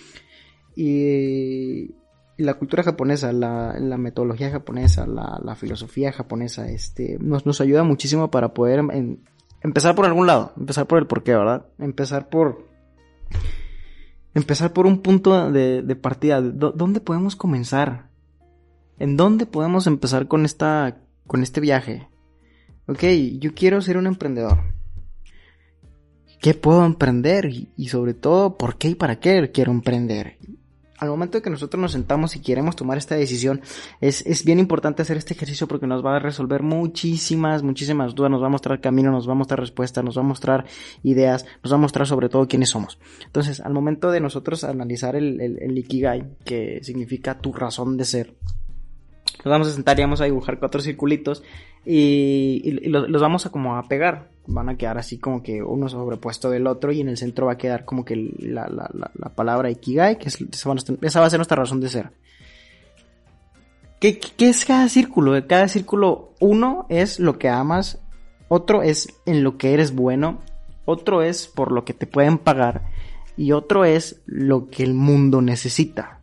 Y, 0.74 1.94
la 2.38 2.54
cultura 2.54 2.82
japonesa, 2.82 3.32
la, 3.32 3.96
metodología 3.96 4.50
japonesa, 4.50 5.06
la, 5.06 5.54
filosofía 5.54 6.10
japonesa, 6.10 6.68
este, 6.68 7.16
nos, 7.20 7.60
ayuda 7.60 7.84
muchísimo 7.84 8.30
para 8.30 8.54
poder 8.54 8.82
empezar 9.62 9.94
por 9.94 10.04
algún 10.04 10.26
lado, 10.26 10.52
empezar 10.56 10.86
por 10.86 10.98
el 10.98 11.06
porqué, 11.06 11.34
¿verdad? 11.34 11.66
Empezar 11.78 12.28
por... 12.28 12.66
Empezar 14.34 14.72
por 14.72 14.86
un 14.86 15.00
punto 15.00 15.50
de, 15.50 15.96
partida. 15.96 16.40
¿Dónde 16.42 17.00
podemos 17.00 17.36
comenzar? 17.36 18.10
¿En 18.98 19.16
dónde 19.16 19.46
podemos 19.46 19.86
empezar 19.86 20.28
con 20.28 20.44
esta, 20.44 20.98
con 21.26 21.42
este 21.42 21.60
viaje? 21.60 22.08
Ok, 22.86 23.02
yo 23.38 23.54
quiero 23.54 23.80
ser 23.80 23.96
un 23.96 24.06
emprendedor. 24.06 24.58
¿Qué 26.40 26.52
puedo 26.52 26.84
emprender? 26.84 27.46
Y, 27.46 27.72
y 27.76 27.88
sobre 27.88 28.12
todo, 28.12 28.58
¿por 28.58 28.76
qué 28.76 28.90
y 28.90 28.94
para 28.94 29.18
qué 29.18 29.50
quiero 29.52 29.72
emprender? 29.72 30.36
Al 30.98 31.08
momento 31.08 31.38
de 31.38 31.42
que 31.42 31.50
nosotros 31.50 31.80
nos 31.80 31.92
sentamos 31.92 32.36
y 32.36 32.40
queremos 32.40 32.76
tomar 32.76 32.98
esta 32.98 33.14
decisión, 33.14 33.60
es, 34.00 34.24
es, 34.26 34.44
bien 34.44 34.58
importante 34.58 35.02
hacer 35.02 35.16
este 35.16 35.34
ejercicio 35.34 35.66
porque 35.66 35.86
nos 35.86 36.04
va 36.04 36.16
a 36.16 36.18
resolver 36.18 36.62
muchísimas, 36.62 37.62
muchísimas 37.62 38.14
dudas, 38.14 38.30
nos 38.30 38.42
va 38.42 38.46
a 38.46 38.50
mostrar 38.50 38.80
camino, 38.80 39.10
nos 39.10 39.28
va 39.28 39.32
a 39.32 39.36
mostrar 39.36 39.60
respuestas, 39.60 40.04
nos 40.04 40.16
va 40.16 40.22
a 40.22 40.24
mostrar 40.24 40.64
ideas, 41.02 41.46
nos 41.62 41.72
va 41.72 41.76
a 41.76 41.80
mostrar 41.80 42.06
sobre 42.06 42.28
todo 42.28 42.48
quiénes 42.48 42.70
somos. 42.70 42.98
Entonces, 43.24 43.60
al 43.60 43.72
momento 43.72 44.10
de 44.10 44.20
nosotros 44.20 44.64
analizar 44.64 45.16
el, 45.16 45.40
el, 45.40 45.62
el 45.62 45.78
Ikigai, 45.78 46.36
que 46.44 46.80
significa 46.82 47.38
tu 47.38 47.52
razón 47.52 47.96
de 47.96 48.04
ser, 48.04 48.34
nos 49.44 49.52
vamos 49.52 49.68
a 49.68 49.72
sentar 49.72 49.98
y 49.98 50.02
vamos 50.02 50.20
a 50.20 50.24
dibujar 50.24 50.58
cuatro 50.58 50.80
circulitos 50.80 51.42
y, 51.84 52.88
los, 52.88 53.20
vamos 53.20 53.46
a 53.46 53.50
como 53.50 53.76
a 53.76 53.84
pegar. 53.84 54.30
Van 54.46 54.68
a 54.68 54.76
quedar 54.76 54.98
así 54.98 55.18
como 55.18 55.42
que 55.42 55.62
uno 55.62 55.88
sobrepuesto 55.88 56.50
del 56.50 56.66
otro 56.66 56.92
y 56.92 57.00
en 57.00 57.08
el 57.08 57.16
centro 57.16 57.46
va 57.46 57.52
a 57.52 57.58
quedar 57.58 57.84
como 57.84 58.04
que 58.04 58.16
la, 58.38 58.68
palabra 59.34 59.70
Ikigai, 59.70 60.18
que 60.18 60.28
es, 60.28 60.38
esa, 60.40 61.20
va 61.20 61.26
a 61.26 61.30
ser 61.30 61.38
nuestra 61.38 61.56
razón 61.56 61.80
de 61.80 61.88
ser. 61.88 62.12
¿Qué, 64.00 64.18
¿Qué, 64.18 64.48
es 64.48 64.64
cada 64.64 64.88
círculo? 64.88 65.32
Cada 65.46 65.68
círculo, 65.68 66.32
uno 66.40 66.86
es 66.88 67.18
lo 67.18 67.38
que 67.38 67.48
amas, 67.48 67.98
otro 68.48 68.82
es 68.82 69.08
en 69.24 69.42
lo 69.42 69.58
que 69.58 69.74
eres 69.74 69.94
bueno, 69.94 70.40
otro 70.84 71.22
es 71.22 71.48
por 71.48 71.72
lo 71.72 71.84
que 71.84 71.94
te 71.94 72.06
pueden 72.06 72.38
pagar 72.38 72.82
y 73.36 73.52
otro 73.52 73.84
es 73.84 74.20
lo 74.26 74.68
que 74.68 74.84
el 74.84 74.94
mundo 74.94 75.42
necesita. 75.42 76.20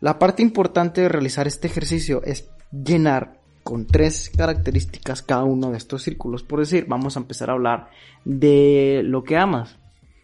La 0.00 0.18
parte 0.18 0.42
importante 0.42 1.00
de 1.00 1.08
realizar 1.08 1.46
este 1.46 1.66
ejercicio 1.66 2.22
es 2.24 2.48
llenar 2.70 3.40
con 3.64 3.86
tres 3.86 4.30
características 4.36 5.22
cada 5.22 5.42
uno 5.42 5.70
de 5.70 5.78
estos 5.78 6.02
círculos. 6.02 6.44
Por 6.44 6.60
decir, 6.60 6.84
vamos 6.86 7.16
a 7.16 7.20
empezar 7.20 7.50
a 7.50 7.54
hablar 7.54 7.88
de 8.24 9.00
lo 9.04 9.24
que 9.24 9.36
amas. 9.36 9.78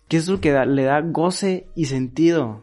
¿Qué 0.07 0.19
es 0.19 0.29
lo 0.29 0.41
que 0.41 0.53
le 0.67 0.85
da 0.85 1.01
goce 1.01 1.67
y 1.75 1.87
sentido 1.87 2.63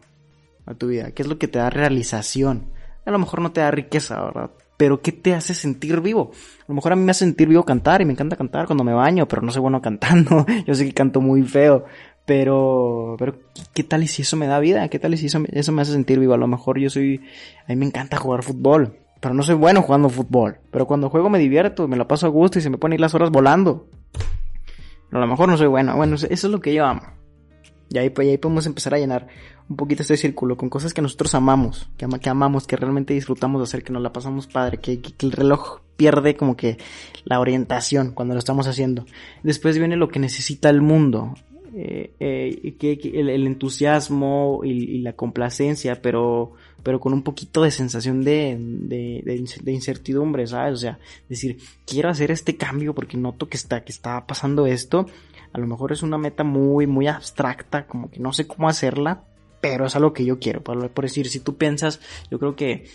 a 0.66 0.74
tu 0.74 0.86
vida? 0.86 1.10
¿Qué 1.10 1.22
es 1.22 1.28
lo 1.28 1.38
que 1.38 1.48
te 1.48 1.58
da 1.58 1.68
realización? 1.68 2.70
A 3.04 3.10
lo 3.10 3.18
mejor 3.18 3.42
no 3.42 3.50
te 3.52 3.60
da 3.60 3.70
riqueza, 3.70 4.22
¿verdad? 4.22 4.50
Pero 4.76 5.02
¿qué 5.02 5.10
te 5.10 5.34
hace 5.34 5.54
sentir 5.54 6.00
vivo? 6.00 6.30
A 6.60 6.64
lo 6.68 6.74
mejor 6.74 6.92
a 6.92 6.96
mí 6.96 7.02
me 7.02 7.10
hace 7.10 7.24
sentir 7.24 7.48
vivo 7.48 7.64
cantar 7.64 8.00
y 8.00 8.04
me 8.04 8.12
encanta 8.12 8.36
cantar 8.36 8.66
cuando 8.66 8.84
me 8.84 8.92
baño, 8.92 9.26
pero 9.26 9.42
no 9.42 9.50
soy 9.50 9.62
bueno 9.62 9.82
cantando. 9.82 10.46
Yo 10.66 10.74
sé 10.74 10.86
que 10.86 10.94
canto 10.94 11.20
muy 11.20 11.42
feo, 11.42 11.86
pero, 12.24 13.16
pero, 13.18 13.34
¿qué 13.74 13.82
tal 13.82 14.06
si 14.06 14.22
eso 14.22 14.36
me 14.36 14.46
da 14.46 14.60
vida? 14.60 14.86
¿Qué 14.88 15.00
tal 15.00 15.16
si 15.18 15.26
eso, 15.26 15.42
eso 15.50 15.72
me 15.72 15.82
hace 15.82 15.92
sentir 15.92 16.20
vivo? 16.20 16.34
A 16.34 16.38
lo 16.38 16.46
mejor 16.46 16.78
yo 16.78 16.90
soy, 16.90 17.22
a 17.66 17.72
mí 17.72 17.76
me 17.76 17.86
encanta 17.86 18.18
jugar 18.18 18.44
fútbol, 18.44 18.98
pero 19.20 19.34
no 19.34 19.42
soy 19.42 19.54
bueno 19.54 19.82
jugando 19.82 20.08
fútbol. 20.08 20.58
Pero 20.70 20.86
cuando 20.86 21.10
juego 21.10 21.28
me 21.28 21.38
divierto, 21.38 21.88
me 21.88 21.96
la 21.96 22.06
paso 22.06 22.26
a 22.26 22.30
gusto 22.30 22.58
y 22.58 22.62
se 22.62 22.70
me 22.70 22.78
ponen 22.78 23.00
las 23.00 23.14
horas 23.14 23.30
volando. 23.30 23.86
Pero 25.10 25.22
a 25.22 25.26
lo 25.26 25.30
mejor 25.30 25.48
no 25.48 25.56
soy 25.56 25.66
bueno. 25.66 25.96
Bueno, 25.96 26.14
eso 26.14 26.26
es 26.28 26.44
lo 26.44 26.60
que 26.60 26.74
yo 26.74 26.84
amo. 26.84 27.02
Y 27.90 27.98
ahí, 27.98 28.10
pues, 28.10 28.28
ahí 28.28 28.38
podemos 28.38 28.66
empezar 28.66 28.94
a 28.94 28.98
llenar 28.98 29.28
un 29.68 29.76
poquito 29.76 30.02
este 30.02 30.16
círculo 30.16 30.56
con 30.56 30.68
cosas 30.68 30.94
que 30.94 31.02
nosotros 31.02 31.34
amamos, 31.34 31.90
que, 31.96 32.06
que 32.06 32.30
amamos, 32.30 32.66
que 32.66 32.76
realmente 32.76 33.14
disfrutamos 33.14 33.60
de 33.60 33.64
hacer, 33.64 33.82
que 33.82 33.92
nos 33.92 34.02
la 34.02 34.12
pasamos 34.12 34.46
padre, 34.46 34.78
que, 34.78 35.00
el 35.20 35.32
reloj 35.32 35.80
pierde 35.96 36.36
como 36.36 36.56
que 36.56 36.78
la 37.24 37.40
orientación 37.40 38.12
cuando 38.12 38.34
lo 38.34 38.38
estamos 38.38 38.66
haciendo. 38.66 39.04
Después 39.42 39.78
viene 39.78 39.96
lo 39.96 40.08
que 40.08 40.20
necesita 40.20 40.70
el 40.70 40.80
mundo. 40.80 41.34
Eh, 41.80 42.12
eh, 42.18 42.74
que, 42.76 42.98
el, 43.14 43.46
entusiasmo 43.46 44.62
y, 44.64 44.98
la 44.98 45.12
complacencia, 45.12 46.02
pero, 46.02 46.54
pero 46.82 46.98
con 46.98 47.12
un 47.12 47.22
poquito 47.22 47.62
de 47.62 47.70
sensación 47.70 48.24
de, 48.24 48.56
de, 48.58 49.72
incertidumbre, 49.72 50.44
¿sabes? 50.48 50.74
O 50.74 50.76
sea, 50.78 50.98
decir, 51.28 51.58
quiero 51.86 52.08
hacer 52.08 52.32
este 52.32 52.56
cambio 52.56 52.96
porque 52.96 53.16
noto 53.16 53.48
que 53.48 53.56
está, 53.56 53.84
que 53.84 53.92
está 53.92 54.26
pasando 54.26 54.66
esto. 54.66 55.06
A 55.52 55.60
lo 55.60 55.68
mejor 55.68 55.92
es 55.92 56.02
una 56.02 56.18
meta 56.18 56.42
muy, 56.42 56.88
muy 56.88 57.06
abstracta, 57.06 57.86
como 57.86 58.10
que 58.10 58.18
no 58.18 58.32
sé 58.32 58.48
cómo 58.48 58.68
hacerla, 58.68 59.22
pero 59.60 59.86
es 59.86 59.94
algo 59.94 60.12
que 60.12 60.24
yo 60.24 60.40
quiero. 60.40 60.64
Por, 60.64 60.90
por 60.90 61.04
decir, 61.04 61.28
si 61.28 61.38
tú 61.38 61.56
piensas, 61.56 62.00
yo 62.28 62.40
creo 62.40 62.56
que 62.56 62.86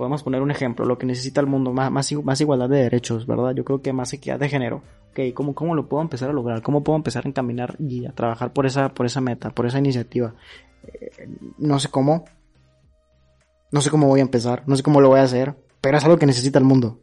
podemos 0.00 0.22
poner 0.22 0.40
un 0.40 0.50
ejemplo, 0.50 0.86
lo 0.86 0.96
que 0.96 1.04
necesita 1.04 1.42
el 1.42 1.46
mundo, 1.46 1.74
más, 1.74 1.92
más, 1.92 2.40
igualdad 2.40 2.70
de 2.70 2.84
derechos, 2.84 3.26
¿verdad? 3.26 3.54
Yo 3.54 3.66
creo 3.66 3.82
que 3.82 3.92
más 3.92 4.14
equidad 4.14 4.40
de 4.40 4.48
género 4.48 4.82
ok, 5.10 5.34
¿cómo, 5.34 5.54
¿cómo 5.54 5.74
lo 5.74 5.90
puedo 5.90 6.02
empezar 6.02 6.30
a 6.30 6.32
lograr? 6.32 6.62
¿Cómo 6.62 6.82
puedo 6.82 6.96
empezar 6.96 7.26
a 7.26 7.28
encaminar 7.28 7.76
y 7.78 8.06
a 8.06 8.12
trabajar 8.12 8.54
por 8.54 8.64
esa, 8.64 8.94
por 8.94 9.04
esa 9.04 9.20
meta, 9.20 9.50
por 9.50 9.66
esa 9.66 9.78
iniciativa? 9.78 10.34
Eh, 10.86 11.28
no 11.58 11.78
sé 11.78 11.88
cómo. 11.88 12.24
No 13.70 13.82
sé 13.82 13.90
cómo 13.90 14.06
voy 14.06 14.20
a 14.20 14.22
empezar, 14.22 14.64
no 14.66 14.74
sé 14.74 14.82
cómo 14.82 15.02
lo 15.02 15.10
voy 15.10 15.20
a 15.20 15.24
hacer, 15.24 15.54
pero 15.82 15.98
es 15.98 16.04
algo 16.04 16.16
que 16.16 16.24
necesita 16.24 16.58
el 16.58 16.64
mundo. 16.64 17.00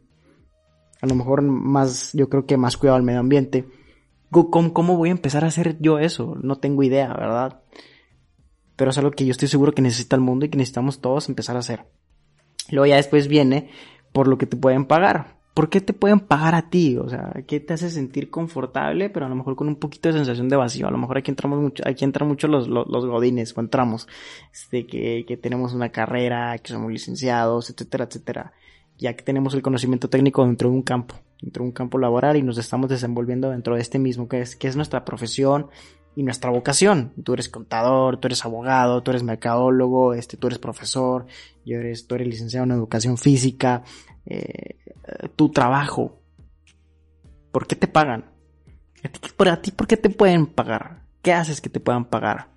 A 1.00 1.06
lo 1.06 1.14
mejor 1.14 1.40
más, 1.40 2.10
yo 2.14 2.28
creo 2.28 2.46
que 2.46 2.56
más 2.56 2.76
cuidado 2.76 2.96
al 2.96 3.04
medio 3.04 3.20
ambiente. 3.20 3.64
¿Cómo, 4.30 4.74
¿Cómo 4.74 4.96
voy 4.96 5.10
a 5.10 5.12
empezar 5.12 5.44
a 5.44 5.46
hacer 5.46 5.78
yo 5.78 6.00
eso? 6.00 6.36
No 6.42 6.56
tengo 6.56 6.82
idea, 6.82 7.08
¿verdad? 7.14 7.62
Pero 8.76 8.90
es 8.90 8.98
algo 8.98 9.12
que 9.12 9.24
yo 9.24 9.30
estoy 9.30 9.48
seguro 9.48 9.72
que 9.72 9.82
necesita 9.82 10.16
el 10.16 10.22
mundo 10.22 10.44
y 10.44 10.48
que 10.50 10.58
necesitamos 10.58 11.00
todos 11.00 11.28
empezar 11.28 11.56
a 11.56 11.60
hacer. 11.60 11.86
Luego 12.70 12.86
ya 12.86 12.96
después 12.96 13.28
viene 13.28 13.70
por 14.12 14.28
lo 14.28 14.38
que 14.38 14.46
te 14.46 14.56
pueden 14.56 14.84
pagar. 14.84 15.38
¿por 15.58 15.70
qué 15.70 15.80
te 15.80 15.92
pueden 15.92 16.20
pagar 16.20 16.54
a 16.54 16.70
ti? 16.70 16.96
O 16.98 17.08
sea, 17.08 17.32
¿qué 17.48 17.58
te 17.58 17.74
hace 17.74 17.90
sentir 17.90 18.30
confortable, 18.30 19.10
pero 19.10 19.26
a 19.26 19.28
lo 19.28 19.34
mejor 19.34 19.56
con 19.56 19.66
un 19.66 19.74
poquito 19.74 20.08
de 20.08 20.12
sensación 20.12 20.48
de 20.48 20.54
vacío? 20.54 20.86
A 20.86 20.92
lo 20.92 20.98
mejor 20.98 21.18
aquí 21.18 21.32
entramos 21.32 21.58
mucho, 21.58 21.82
aquí 21.84 22.04
entran 22.04 22.28
mucho 22.28 22.46
los, 22.46 22.68
los, 22.68 23.06
godines, 23.06 23.58
o 23.58 23.60
entramos, 23.60 24.06
este, 24.52 24.86
que, 24.86 25.24
que 25.26 25.36
tenemos 25.36 25.74
una 25.74 25.88
carrera, 25.88 26.56
que 26.58 26.72
somos 26.72 26.92
licenciados, 26.92 27.70
etcétera, 27.70 28.04
etcétera. 28.04 28.52
Ya 28.98 29.14
que 29.14 29.24
tenemos 29.24 29.52
el 29.52 29.62
conocimiento 29.62 30.08
técnico 30.08 30.46
dentro 30.46 30.70
de 30.70 30.76
un 30.76 30.82
campo, 30.82 31.16
dentro 31.42 31.64
de 31.64 31.70
un 31.70 31.72
campo 31.72 31.98
laboral 31.98 32.36
y 32.36 32.42
nos 32.42 32.56
estamos 32.56 32.88
desenvolviendo 32.88 33.50
dentro 33.50 33.74
de 33.74 33.80
este 33.80 33.98
mismo, 33.98 34.28
que 34.28 34.42
es, 34.42 34.54
que 34.54 34.68
es 34.68 34.76
nuestra 34.76 35.04
profesión, 35.04 35.66
y 36.18 36.24
nuestra 36.24 36.50
vocación. 36.50 37.12
Tú 37.22 37.34
eres 37.34 37.48
contador, 37.48 38.16
tú 38.16 38.26
eres 38.26 38.44
abogado, 38.44 39.04
tú 39.04 39.12
eres 39.12 39.22
mercadólogo, 39.22 40.14
este, 40.14 40.36
tú 40.36 40.48
eres 40.48 40.58
profesor, 40.58 41.26
yo 41.64 41.78
eres, 41.78 42.08
tú 42.08 42.16
eres 42.16 42.26
licenciado 42.26 42.64
en 42.64 42.72
educación 42.72 43.16
física, 43.16 43.84
eh, 44.26 44.78
tu 45.36 45.50
trabajo. 45.50 46.20
¿Por 47.52 47.68
qué 47.68 47.76
te 47.76 47.86
pagan? 47.86 48.24
¿A 49.04 49.62
ti 49.62 49.70
por 49.70 49.86
qué 49.86 49.96
te 49.96 50.10
pueden 50.10 50.46
pagar? 50.46 51.04
¿Qué 51.22 51.32
haces 51.32 51.60
que 51.60 51.70
te 51.70 51.78
puedan 51.78 52.04
pagar? 52.04 52.48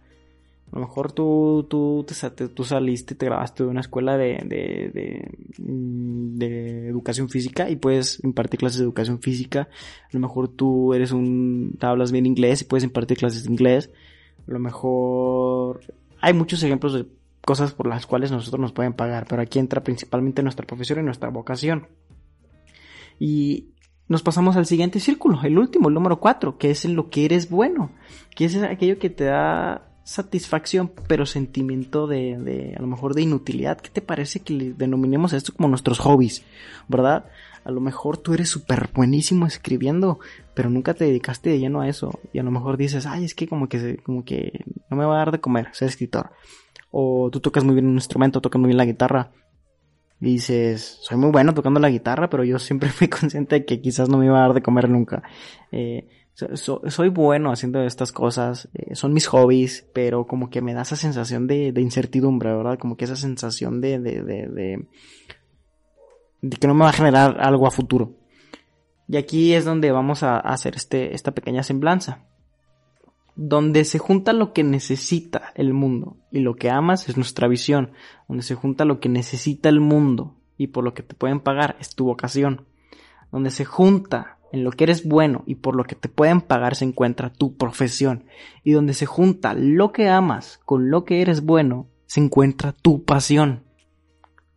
A 0.71 0.75
lo 0.79 0.81
mejor 0.81 1.11
tú, 1.11 1.67
tú, 1.69 2.05
te, 2.07 2.13
saliste, 2.13 3.13
te 3.15 3.25
grabaste 3.25 3.63
de 3.63 3.69
una 3.69 3.81
escuela 3.81 4.17
de, 4.17 4.41
de, 4.45 5.29
mm, 5.59 6.37
de, 6.37 6.87
educación 6.87 7.27
física 7.27 7.69
y 7.69 7.75
puedes 7.75 8.23
impartir 8.23 8.61
clases 8.61 8.79
de 8.79 8.85
educación 8.85 9.19
física. 9.19 9.67
A 10.03 10.09
lo 10.13 10.21
mejor 10.21 10.47
tú 10.47 10.93
eres 10.93 11.11
un, 11.11 11.77
hablas 11.81 12.13
bien 12.13 12.25
inglés 12.25 12.61
y 12.61 12.65
puedes 12.65 12.85
impartir 12.85 13.17
clases 13.17 13.43
de 13.43 13.51
inglés. 13.51 13.89
A 14.47 14.51
lo 14.51 14.59
mejor 14.59 15.81
hay 16.21 16.33
muchos 16.33 16.63
ejemplos 16.63 16.93
de 16.93 17.05
cosas 17.41 17.73
por 17.73 17.87
las 17.87 18.05
cuales 18.05 18.31
nosotros 18.31 18.61
nos 18.61 18.71
pueden 18.71 18.93
pagar, 18.93 19.25
pero 19.27 19.41
aquí 19.41 19.59
entra 19.59 19.83
principalmente 19.83 20.41
nuestra 20.41 20.65
profesión 20.65 20.99
y 20.99 21.03
nuestra 21.03 21.29
vocación. 21.29 21.87
Y 23.19 23.71
nos 24.07 24.23
pasamos 24.23 24.55
al 24.55 24.65
siguiente 24.65 25.01
círculo, 25.01 25.41
el 25.43 25.57
último, 25.57 25.89
el 25.89 25.95
número 25.95 26.21
cuatro, 26.21 26.57
que 26.57 26.71
es 26.71 26.85
en 26.85 26.95
lo 26.95 27.09
que 27.09 27.25
eres 27.25 27.49
bueno, 27.49 27.91
que 28.35 28.45
es 28.45 28.55
aquello 28.55 28.99
que 28.99 29.09
te 29.09 29.25
da 29.25 29.90
satisfacción, 30.03 30.91
pero 31.07 31.25
sentimiento 31.25 32.07
de, 32.07 32.37
de, 32.37 32.75
a 32.77 32.81
lo 32.81 32.87
mejor 32.87 33.13
de 33.13 33.21
inutilidad. 33.21 33.79
¿Qué 33.79 33.89
te 33.89 34.01
parece 34.01 34.39
que 34.41 34.53
le 34.53 34.73
denominemos 34.73 35.33
esto 35.33 35.53
como 35.53 35.69
nuestros 35.69 35.99
hobbies? 35.99 36.43
¿Verdad? 36.87 37.25
A 37.63 37.71
lo 37.71 37.79
mejor 37.79 38.17
tú 38.17 38.33
eres 38.33 38.49
súper 38.49 38.89
buenísimo 38.93 39.45
escribiendo, 39.45 40.19
pero 40.53 40.69
nunca 40.69 40.93
te 40.93 41.05
dedicaste 41.05 41.51
de 41.51 41.59
lleno 41.59 41.81
a 41.81 41.87
eso. 41.87 42.19
Y 42.33 42.39
a 42.39 42.43
lo 42.43 42.51
mejor 42.51 42.77
dices, 42.77 43.05
ay, 43.05 43.23
es 43.23 43.35
que 43.35 43.47
como 43.47 43.69
que, 43.69 43.97
como 43.97 44.25
que 44.25 44.65
no 44.89 44.97
me 44.97 45.05
va 45.05 45.15
a 45.15 45.17
dar 45.19 45.31
de 45.31 45.39
comer 45.39 45.69
ser 45.73 45.89
escritor. 45.89 46.31
O 46.89 47.29
tú 47.31 47.39
tocas 47.39 47.63
muy 47.63 47.75
bien 47.75 47.87
un 47.87 47.95
instrumento, 47.95 48.41
tocas 48.41 48.59
muy 48.59 48.69
bien 48.69 48.77
la 48.77 48.85
guitarra. 48.85 49.31
Y 50.19 50.33
dices, 50.33 50.99
soy 51.01 51.17
muy 51.17 51.31
bueno 51.31 51.53
tocando 51.53 51.79
la 51.79 51.89
guitarra, 51.89 52.29
pero 52.29 52.43
yo 52.43 52.57
siempre 52.57 52.89
fui 52.89 53.07
consciente 53.07 53.55
de 53.55 53.65
que 53.65 53.79
quizás 53.79 54.09
no 54.09 54.17
me 54.17 54.25
iba 54.25 54.37
a 54.37 54.47
dar 54.47 54.53
de 54.53 54.63
comer 54.63 54.89
nunca. 54.89 55.21
Eh, 55.71 56.07
soy 56.33 57.09
bueno 57.09 57.51
haciendo 57.51 57.81
estas 57.83 58.11
cosas, 58.11 58.69
eh, 58.73 58.95
son 58.95 59.13
mis 59.13 59.27
hobbies, 59.27 59.87
pero 59.93 60.25
como 60.25 60.49
que 60.49 60.61
me 60.61 60.73
da 60.73 60.81
esa 60.81 60.95
sensación 60.95 61.47
de, 61.47 61.73
incertidumbre, 61.77 62.55
¿verdad? 62.55 62.79
Como 62.79 62.97
que 62.97 63.05
esa 63.05 63.15
sensación 63.15 63.81
de, 63.81 63.99
de, 63.99 64.23
de, 64.23 64.87
de, 66.41 66.57
que 66.57 66.67
no 66.67 66.73
me 66.73 66.83
va 66.83 66.89
a 66.89 66.93
generar 66.93 67.37
algo 67.39 67.67
a 67.67 67.71
futuro. 67.71 68.15
Y 69.07 69.17
aquí 69.17 69.53
es 69.53 69.65
donde 69.65 69.91
vamos 69.91 70.23
a 70.23 70.37
hacer 70.37 70.75
este, 70.75 71.13
esta 71.13 71.31
pequeña 71.31 71.63
semblanza. 71.63 72.25
Donde 73.35 73.85
se 73.85 73.97
junta 73.97 74.33
lo 74.33 74.53
que 74.53 74.63
necesita 74.63 75.51
el 75.55 75.73
mundo 75.73 76.17
y 76.31 76.39
lo 76.39 76.55
que 76.55 76.69
amas 76.69 77.09
es 77.09 77.17
nuestra 77.17 77.47
visión. 77.47 77.91
Donde 78.27 78.43
se 78.43 78.55
junta 78.55 78.85
lo 78.85 78.99
que 78.99 79.09
necesita 79.09 79.69
el 79.69 79.81
mundo 79.81 80.37
y 80.57 80.67
por 80.67 80.83
lo 80.83 80.93
que 80.93 81.03
te 81.03 81.15
pueden 81.15 81.41
pagar 81.41 81.75
es 81.79 81.93
tu 81.93 82.05
vocación. 82.05 82.67
Donde 83.31 83.51
se 83.51 83.65
junta 83.65 84.37
en 84.51 84.63
lo 84.63 84.71
que 84.71 84.83
eres 84.83 85.07
bueno 85.07 85.43
y 85.45 85.55
por 85.55 85.75
lo 85.75 85.83
que 85.85 85.95
te 85.95 86.09
pueden 86.09 86.41
pagar 86.41 86.75
se 86.75 86.85
encuentra 86.85 87.31
tu 87.31 87.55
profesión. 87.57 88.25
Y 88.63 88.71
donde 88.71 88.93
se 88.93 89.05
junta 89.05 89.53
lo 89.53 89.91
que 89.91 90.09
amas 90.09 90.59
con 90.65 90.89
lo 90.89 91.05
que 91.05 91.21
eres 91.21 91.43
bueno, 91.43 91.87
se 92.05 92.19
encuentra 92.19 92.73
tu 92.73 93.03
pasión. 93.03 93.63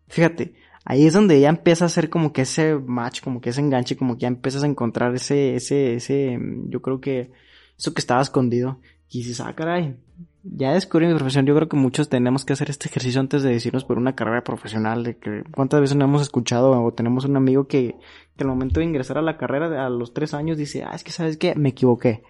Fíjate, 0.09 0.55
ahí 0.85 1.07
es 1.07 1.13
donde 1.13 1.41
ya 1.41 1.49
empieza 1.49 1.85
a 1.85 1.89
ser 1.89 2.11
como 2.11 2.33
que 2.33 2.43
ese 2.43 2.75
match, 2.75 3.23
como 3.23 3.41
que 3.41 3.51
ese 3.51 3.61
enganche, 3.61 3.97
como 3.97 4.15
que 4.15 4.23
ya 4.23 4.29
empiezas 4.29 4.65
a 4.65 4.67
encontrar 4.67 5.15
ese, 5.15 5.57
ese, 5.57 5.95
ese, 5.95 6.39
yo 6.69 6.83
creo 6.83 7.01
que 7.01 7.31
eso 7.79 7.95
que 7.95 8.01
estaba 8.01 8.23
escondido. 8.23 8.81
Y 9.11 9.19
dices, 9.19 9.41
ah, 9.41 9.55
caray, 9.55 9.97
ya 10.43 10.73
descubrí 10.73 11.07
mi 11.07 11.15
profesión. 11.15 11.47
Yo 11.47 11.55
creo 11.55 11.69
que 11.69 11.77
muchos 11.77 12.09
tenemos 12.09 12.45
que 12.45 12.53
hacer 12.53 12.71
este 12.71 12.89
ejercicio 12.89 13.21
antes 13.21 13.43
de 13.43 13.51
decirnos 13.51 13.85
por 13.85 13.99
una 13.99 14.15
carrera 14.15 14.45
profesional. 14.45 15.03
De 15.03 15.17
que 15.17 15.43
cuántas 15.51 15.81
veces 15.81 15.97
no 15.97 16.05
hemos 16.05 16.23
escuchado 16.23 16.71
o 16.71 16.93
tenemos 16.93 17.25
un 17.25 17.37
amigo 17.37 17.67
que, 17.67 17.97
al 18.39 18.47
momento 18.47 18.81
de 18.81 18.87
ingresar 18.87 19.19
a 19.19 19.23
la 19.23 19.37
carrera 19.37 19.87
a 19.87 19.89
los 19.89 20.13
tres 20.13 20.35
años 20.35 20.59
dice, 20.59 20.85
ah, 20.85 20.93
es 20.95 21.05
que 21.05 21.13
sabes 21.13 21.37
qué, 21.37 21.55
me 21.55 21.71
equivoqué. 21.71 22.23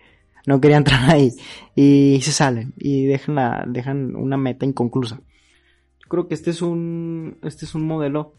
No 0.47 0.61
quería 0.61 0.77
entrar 0.77 1.01
ahí. 1.11 1.33
Y 1.75 2.21
se 2.23 2.33
salen 2.33 2.75
y 2.77 3.07
dejan 3.07 3.35
la, 3.35 3.65
dejan 3.67 4.15
una 4.17 4.37
meta 4.37 4.65
inconclusa. 4.67 5.17
Yo 6.01 6.09
creo 6.09 6.29
que 6.29 6.35
este 6.35 6.51
es 6.51 6.63
un, 6.63 7.39
este 7.43 7.65
es 7.65 7.75
un 7.75 7.87
modelo 7.87 8.35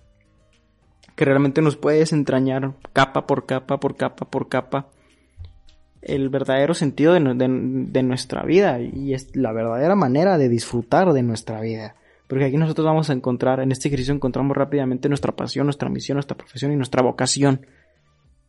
que 1.15 1.26
realmente 1.26 1.62
nos 1.62 1.78
puede 1.78 2.00
desentrañar 2.00 2.76
capa 2.93 3.26
por 3.26 3.45
capa, 3.45 3.80
por 3.80 3.95
capa, 3.95 4.30
por 4.30 4.50
capa 4.50 4.89
el 6.06 6.30
verdadero 6.30 6.74
sentido 6.74 7.13
de, 7.13 8.04
nuestra 8.04 8.44
vida 8.44 8.80
y 8.80 9.13
es 9.13 9.36
la 9.36 9.52
verdadera 9.52 9.96
manera 9.96 10.38
de 10.38 10.50
disfrutar 10.50 11.12
de 11.13 11.24
nuestra 11.24 11.60
vida. 11.62 11.96
Porque 12.28 12.46
aquí 12.46 12.58
nosotros 12.58 12.86
vamos 12.86 13.10
a 13.10 13.13
encontrar, 13.13 13.60
en 13.60 13.72
este 13.72 13.88
ejercicio 13.88 14.13
encontramos 14.13 14.56
rápidamente 14.56 15.10
nuestra 15.10 15.36
pasión, 15.36 15.65
nuestra 15.65 15.89
misión, 15.89 16.15
nuestra 16.15 16.38
profesión 16.38 16.72
y 16.72 16.76
nuestra 16.76 17.02
vocación. 17.02 17.65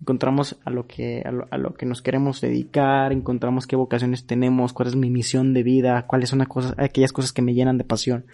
Encontramos 0.01 0.59
a 0.65 0.71
lo 0.71 0.87
que, 0.87 1.23
a 1.25 1.57
lo, 1.57 1.75
que 1.75 1.87
nos 1.87 2.03
queremos 2.03 2.43
dedicar, 2.43 3.13
encontramos 3.13 3.67
qué 3.67 3.77
vocaciones 3.77 4.27
tenemos, 4.27 4.75
cuál 4.75 4.89
es 4.89 4.97
mi 4.97 5.11
misión 5.11 5.55
de 5.55 5.63
vida, 5.63 6.07
cuáles 6.07 6.29
son 6.29 6.41
las 6.41 6.49
cosas, 6.49 6.75
aquellas 6.77 7.13
cosas 7.13 7.33
que 7.33 7.43
me 7.43 7.55
llenan 7.55 7.79
de 7.79 7.85
pasión. 7.85 8.27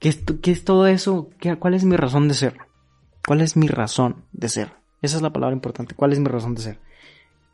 ¿Qué 0.00 0.08
es, 0.08 0.24
qué 0.42 0.50
es 0.50 0.64
todo 0.64 0.88
eso? 0.88 1.30
¿Qué, 1.38 1.56
¿Cuál 1.56 1.74
es 1.74 1.84
mi 1.84 1.96
razón 1.96 2.26
de 2.26 2.34
ser? 2.34 2.58
¿Cuál 3.24 3.40
es 3.40 3.56
mi 3.56 3.68
razón 3.68 4.24
de 4.32 4.48
ser? 4.48 4.72
Esa 5.02 5.16
es 5.16 5.22
la 5.22 5.32
palabra 5.32 5.54
importante. 5.54 5.94
¿Cuál 5.94 6.12
es 6.12 6.18
mi 6.18 6.26
razón 6.26 6.54
de 6.54 6.62
ser? 6.62 6.78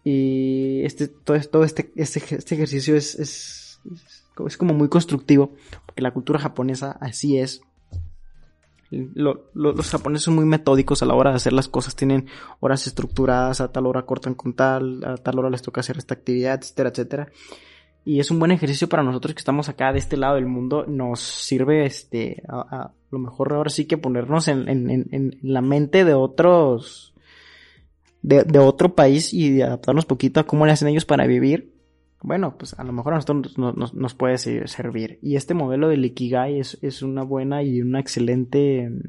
Y 0.04 0.84
este, 0.84 1.08
todo, 1.08 1.38
todo 1.40 1.64
este, 1.64 1.92
este, 1.96 2.20
este 2.34 2.54
ejercicio 2.54 2.96
es, 2.96 3.14
es, 3.14 3.80
es, 4.46 4.56
como 4.56 4.74
muy 4.74 4.88
constructivo, 4.88 5.52
porque 5.86 6.02
la 6.02 6.12
cultura 6.12 6.40
japonesa 6.40 6.96
así 7.00 7.38
es. 7.38 7.60
los 8.90 9.90
japoneses 9.90 10.24
son 10.24 10.34
muy 10.34 10.44
metódicos 10.44 11.02
a 11.02 11.06
la 11.06 11.14
hora 11.14 11.30
de 11.30 11.36
hacer 11.36 11.52
las 11.52 11.68
cosas, 11.68 11.94
tienen 11.94 12.26
horas 12.60 12.86
estructuradas, 12.86 13.60
a 13.60 13.70
tal 13.70 13.86
hora 13.86 14.02
cortan 14.02 14.34
con 14.34 14.54
tal, 14.54 15.04
a 15.04 15.16
tal 15.16 15.38
hora 15.38 15.50
les 15.50 15.62
toca 15.62 15.80
hacer 15.80 15.98
esta 15.98 16.14
actividad, 16.14 16.58
etcétera, 16.60 16.90
etcétera. 16.90 17.28
Y 18.04 18.18
es 18.18 18.32
un 18.32 18.40
buen 18.40 18.50
ejercicio 18.50 18.88
para 18.88 19.04
nosotros 19.04 19.34
que 19.34 19.38
estamos 19.38 19.68
acá 19.68 19.92
de 19.92 20.00
este 20.00 20.16
lado 20.16 20.34
del 20.34 20.46
mundo. 20.46 20.84
Nos 20.88 21.20
sirve, 21.20 21.86
este, 21.86 22.42
a, 22.48 22.90
lo 23.12 23.18
mejor 23.20 23.52
ahora 23.52 23.70
sí 23.70 23.84
que 23.84 23.96
ponernos 23.96 24.48
en, 24.48 24.68
en, 24.68 25.06
en 25.12 25.38
la 25.42 25.60
mente 25.60 26.04
de 26.04 26.14
otros, 26.14 27.11
de, 28.22 28.58
otro 28.58 28.94
país 28.94 29.32
y 29.34 29.60
adaptarnos 29.62 30.06
poquito 30.06 30.40
a 30.40 30.46
cómo 30.46 30.64
le 30.66 30.72
hacen 30.72 30.88
ellos 30.88 31.04
para 31.04 31.26
vivir, 31.26 31.72
bueno, 32.22 32.56
pues 32.56 32.74
a 32.78 32.84
lo 32.84 32.92
mejor 32.92 33.14
a 33.14 33.16
nosotros 33.16 33.58
nos, 33.58 34.14
puede 34.14 34.38
servir. 34.38 35.18
Y 35.22 35.36
este 35.36 35.54
modelo 35.54 35.88
del 35.88 36.04
Ikigai 36.04 36.60
es, 36.60 36.78
es, 36.80 37.02
una 37.02 37.24
buena 37.24 37.64
y 37.64 37.82
una 37.82 37.98
excelente 37.98 38.88
mm, 38.88 39.00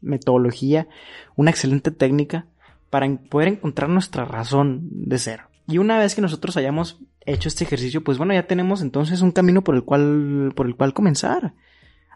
metodología, 0.00 0.88
una 1.36 1.50
excelente 1.50 1.90
técnica 1.90 2.46
para 2.88 3.14
poder 3.14 3.48
encontrar 3.48 3.90
nuestra 3.90 4.24
razón 4.24 4.88
de 4.90 5.18
ser. 5.18 5.40
Y 5.68 5.78
una 5.78 5.98
vez 5.98 6.14
que 6.14 6.22
nosotros 6.22 6.56
hayamos 6.56 6.98
hecho 7.26 7.48
este 7.48 7.64
ejercicio, 7.64 8.02
pues 8.02 8.16
bueno, 8.16 8.32
ya 8.32 8.46
tenemos 8.46 8.80
entonces 8.80 9.20
un 9.20 9.32
camino 9.32 9.62
por 9.62 9.74
el 9.74 9.82
cual, 9.82 10.52
por 10.54 10.66
el 10.66 10.76
cual 10.76 10.94
comenzar. 10.94 11.54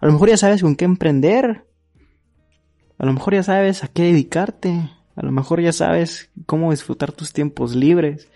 A 0.00 0.06
lo 0.06 0.12
mejor 0.12 0.30
ya 0.30 0.36
sabes 0.36 0.62
con 0.62 0.76
qué 0.76 0.86
emprender. 0.86 1.66
A 2.96 3.04
lo 3.04 3.12
mejor 3.12 3.34
ya 3.34 3.42
sabes 3.42 3.84
a 3.84 3.88
qué 3.88 4.04
dedicarte. 4.04 4.88
A 5.20 5.26
lo 5.26 5.32
mejor 5.32 5.60
ya 5.60 5.70
sabes 5.70 6.30
cómo 6.46 6.70
disfrutar 6.70 7.12
tus 7.12 7.34
tiempos 7.34 7.76
libres. 7.76 8.30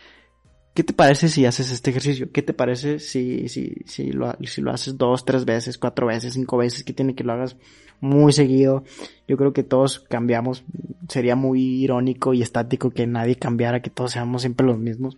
¿Qué 0.75 0.85
te 0.85 0.93
parece 0.93 1.29
si 1.29 1.47
haces 1.47 1.73
este 1.73 1.89
ejercicio? 1.89 2.31
¿Qué 2.31 2.43
te 2.43 2.53
parece 2.53 2.99
si, 2.99 3.49
si, 3.49 3.77
si, 3.87 4.13
lo, 4.13 4.37
si 4.43 4.61
lo 4.61 4.71
haces 4.71 4.99
dos, 4.99 5.25
tres 5.25 5.47
veces, 5.47 5.79
cuatro 5.79 6.09
veces, 6.09 6.35
cinco 6.35 6.59
veces? 6.59 6.85
¿Qué 6.85 6.93
tiene 6.93 7.15
que 7.15 7.25
lo 7.25 7.33
hagas 7.33 7.57
muy 8.03 8.35
seguido? 8.35 8.85
Yo 9.27 9.39
creo 9.39 9.55
que 9.55 9.63
todos 9.63 9.99
cambiamos. 9.99 10.63
Sería 11.09 11.37
muy 11.37 11.63
irónico 11.63 12.35
y 12.35 12.43
estático 12.43 12.91
que 12.91 13.07
nadie 13.07 13.37
cambiara, 13.37 13.81
que 13.81 13.89
todos 13.89 14.13
seamos 14.13 14.43
siempre 14.43 14.67
los 14.67 14.79
mismos. 14.79 15.17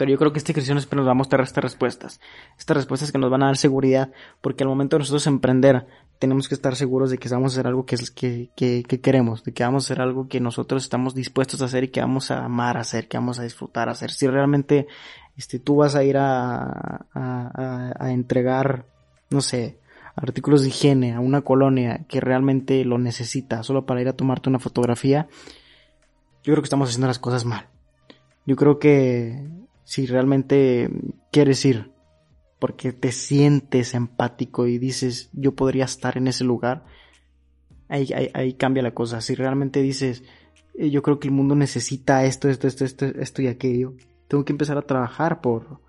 Pero 0.00 0.12
yo 0.12 0.16
creo 0.16 0.32
que 0.32 0.38
este 0.38 0.52
ejercicio 0.52 0.74
nos 0.74 1.06
va 1.06 1.10
a 1.10 1.14
mostrar 1.14 1.42
estas 1.42 1.62
respuestas. 1.62 2.20
Estas 2.56 2.74
respuestas 2.74 3.12
que 3.12 3.18
nos 3.18 3.30
van 3.30 3.42
a 3.42 3.46
dar 3.48 3.58
seguridad, 3.58 4.10
porque 4.40 4.64
al 4.64 4.70
momento 4.70 4.96
de 4.96 5.00
nosotros 5.00 5.26
emprender, 5.26 5.86
tenemos 6.18 6.48
que 6.48 6.54
estar 6.54 6.74
seguros 6.74 7.10
de 7.10 7.18
que 7.18 7.28
vamos 7.28 7.52
a 7.52 7.54
hacer 7.56 7.66
algo 7.66 7.84
que, 7.84 7.98
que, 8.14 8.82
que, 8.88 9.00
queremos, 9.02 9.44
de 9.44 9.52
que 9.52 9.62
vamos 9.62 9.84
a 9.84 9.86
hacer 9.86 10.00
algo 10.00 10.26
que 10.26 10.40
nosotros 10.40 10.84
estamos 10.84 11.14
dispuestos 11.14 11.60
a 11.60 11.66
hacer 11.66 11.84
y 11.84 11.88
que 11.88 12.00
vamos 12.00 12.30
a 12.30 12.46
amar 12.46 12.78
a 12.78 12.80
hacer, 12.80 13.08
que 13.08 13.18
vamos 13.18 13.38
a 13.40 13.42
disfrutar 13.42 13.90
hacer. 13.90 14.10
Si 14.10 14.26
realmente 14.26 14.86
este, 15.36 15.58
tú 15.58 15.76
vas 15.76 15.94
a 15.94 16.02
ir 16.02 16.16
a, 16.16 17.04
a, 17.12 17.92
a 17.94 18.12
entregar, 18.12 18.86
no 19.28 19.42
sé, 19.42 19.80
artículos 20.16 20.62
de 20.62 20.68
higiene 20.68 21.12
a 21.12 21.20
una 21.20 21.42
colonia 21.42 22.06
que 22.08 22.22
realmente 22.22 22.86
lo 22.86 22.96
necesita 22.96 23.62
solo 23.64 23.84
para 23.84 24.00
ir 24.00 24.08
a 24.08 24.14
tomarte 24.14 24.48
una 24.48 24.60
fotografía, 24.60 25.28
yo 26.42 26.54
creo 26.54 26.62
que 26.62 26.68
estamos 26.68 26.88
haciendo 26.88 27.06
las 27.06 27.18
cosas 27.18 27.44
mal. 27.44 27.66
Yo 28.46 28.56
creo 28.56 28.78
que 28.78 29.59
si 29.90 30.06
realmente 30.06 30.88
quieres 31.32 31.64
ir 31.64 31.90
porque 32.60 32.92
te 32.92 33.10
sientes 33.10 33.94
empático 33.94 34.68
y 34.68 34.78
dices, 34.78 35.30
yo 35.32 35.56
podría 35.56 35.86
estar 35.86 36.16
en 36.16 36.28
ese 36.28 36.44
lugar, 36.44 36.84
ahí, 37.88 38.08
ahí, 38.34 38.52
cambia 38.52 38.84
la 38.84 38.94
cosa. 38.94 39.20
Si 39.20 39.34
realmente 39.34 39.82
dices, 39.82 40.22
eh, 40.74 40.90
yo 40.90 41.02
creo 41.02 41.18
que 41.18 41.26
el 41.26 41.34
mundo 41.34 41.56
necesita 41.56 42.24
esto, 42.24 42.48
esto, 42.48 42.68
esto, 42.68 42.84
esto, 42.84 43.06
esto 43.06 43.42
y 43.42 43.48
aquello, 43.48 43.94
tengo 44.28 44.44
que 44.44 44.52
empezar 44.52 44.78
a 44.78 44.82
trabajar 44.82 45.40
por, 45.40 45.80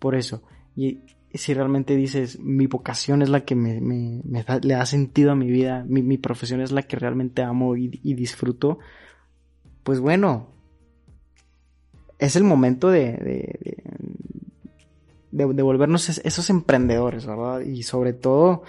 por 0.00 0.16
eso. 0.16 0.42
Y 0.74 1.00
si 1.32 1.54
realmente 1.54 1.96
dices, 1.96 2.38
mi 2.38 2.66
vocación 2.66 3.22
es 3.22 3.30
la 3.30 3.46
que 3.46 3.54
me, 3.54 3.80
me, 3.80 4.22
le 4.60 4.74
da 4.74 4.84
sentido 4.84 5.32
a 5.32 5.34
mi 5.34 5.50
vida, 5.50 5.82
mi, 5.88 6.18
profesión 6.18 6.60
es 6.60 6.72
la 6.72 6.82
que 6.82 6.96
realmente 6.96 7.40
amo 7.40 7.74
y, 7.74 7.88
disfruto, 7.88 8.80
pues 9.82 9.98
bueno, 9.98 10.55
es 12.18 12.36
el 12.36 12.44
momento 12.44 12.88
de, 12.88 13.12
de, 13.12 13.76
de, 15.30 15.54
de 15.54 15.62
volvernos 15.62 16.08
esos 16.08 16.50
emprendedores, 16.50 17.26
¿verdad? 17.26 17.60
Y 17.60 17.82
sobre 17.82 18.12
todo, 18.12 18.62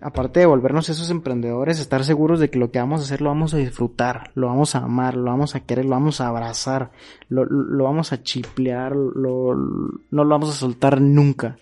aparte 0.00 0.40
de 0.40 0.46
volvernos 0.46 0.88
esos 0.88 1.10
emprendedores, 1.10 1.80
estar 1.80 2.04
seguros 2.04 2.40
de 2.40 2.50
que 2.50 2.58
lo 2.58 2.70
que 2.70 2.78
vamos 2.78 3.00
a 3.00 3.04
hacer 3.04 3.20
lo 3.20 3.30
vamos 3.30 3.54
a 3.54 3.58
disfrutar, 3.58 4.30
lo 4.34 4.48
vamos 4.48 4.74
a 4.74 4.78
amar, 4.78 5.16
lo 5.16 5.30
vamos 5.30 5.54
a 5.54 5.60
querer, 5.60 5.84
lo 5.84 5.92
vamos 5.92 6.20
a 6.20 6.28
abrazar, 6.28 6.92
lo, 7.28 7.84
vamos 7.84 8.12
a 8.12 8.22
chiplear, 8.22 8.94
no 8.94 9.54
lo 10.10 10.28
vamos 10.28 10.50
a 10.50 10.52
soltar 10.52 11.00
nunca. 11.00 11.56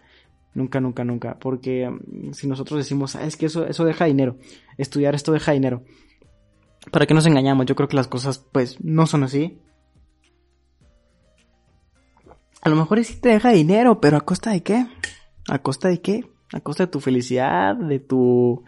Nunca, 0.55 0.81
nunca, 0.81 1.03
nunca. 1.05 1.39
Porque 1.39 1.89
mm, 1.89 2.33
si 2.33 2.47
nosotros 2.47 2.79
decimos, 2.79 3.17
ah, 3.17 3.25
es 3.25 3.37
que 3.37 3.47
eso, 3.47 3.67
eso 3.67 3.85
deja 3.85 4.05
dinero, 4.05 4.37
estudiar 4.77 5.15
esto 5.15 5.33
deja 5.33 5.53
dinero. 5.53 5.83
¿Para 6.91 7.07
qué 7.07 7.15
nos 7.15 7.27
engañamos? 7.27 7.67
Yo 7.67 7.75
creo 7.75 7.89
que 7.89 7.97
las 7.97 8.09
cosas, 8.09 8.45
pues, 8.53 8.83
no 8.85 9.07
son 9.07 9.23
así. 9.23 9.61
A 12.63 12.69
lo 12.69 12.77
mejor 12.77 13.03
sí 13.05 13.21
te 13.21 13.31
deja 13.31 13.51
dinero, 13.51 14.01
pero 14.01 14.17
¿a 14.17 14.21
costa 14.21 14.51
de 14.51 14.63
qué? 14.63 14.87
¿A 15.49 15.59
costa 15.59 15.89
de 15.89 16.01
qué? 16.01 16.25
A 16.53 16.61
costa 16.61 16.87
de 16.87 16.93
tu 16.93 17.01
felicidad, 17.01 17.75
de 17.75 17.99
tu, 17.99 18.63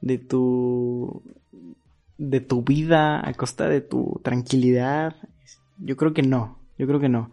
de 0.00 0.18
tu, 0.18 1.22
de 2.18 2.40
tu 2.40 2.62
vida, 2.64 3.26
a 3.26 3.32
costa 3.34 3.68
de 3.68 3.80
tu 3.80 4.20
tranquilidad. 4.24 5.14
Yo 5.78 5.96
creo 5.96 6.12
que 6.12 6.22
no, 6.22 6.58
yo 6.78 6.88
creo 6.88 6.98
que 6.98 7.08
no. 7.08 7.30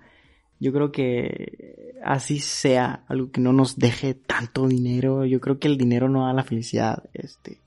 Yo 0.59 0.71
creo 0.71 0.91
que 0.91 1.95
así 2.03 2.39
sea 2.39 3.03
algo 3.07 3.31
que 3.31 3.41
no 3.41 3.51
nos 3.51 3.77
deje 3.77 4.13
tanto 4.13 4.67
dinero. 4.67 5.25
Yo 5.25 5.41
creo 5.41 5.57
que 5.57 5.67
el 5.67 5.77
dinero 5.77 6.07
no 6.07 6.27
da 6.27 6.33
la 6.33 6.43
felicidad. 6.43 7.09
Este, 7.13 7.61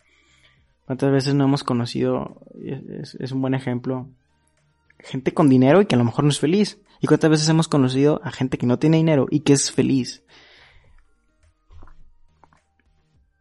cuántas 0.87 1.11
veces 1.11 1.35
no 1.35 1.42
hemos 1.42 1.64
conocido, 1.64 2.40
es, 2.62 3.16
es 3.16 3.33
un 3.33 3.40
buen 3.40 3.55
ejemplo, 3.55 4.09
gente 4.99 5.33
con 5.33 5.49
dinero 5.49 5.81
y 5.81 5.87
que 5.87 5.95
a 5.95 5.99
lo 5.99 6.05
mejor 6.05 6.25
no 6.25 6.31
es 6.31 6.41
feliz. 6.41 6.79
Y 7.01 7.07
cuántas 7.07 7.31
veces 7.31 7.49
hemos 7.49 7.69
conocido 7.69 8.21
a 8.25 8.31
gente 8.31 8.59
que 8.59 8.67
no 8.67 8.79
tiene 8.79 8.97
dinero 8.97 9.27
y 9.31 9.41
que 9.41 9.53
es 9.53 9.71
feliz. 9.71 10.25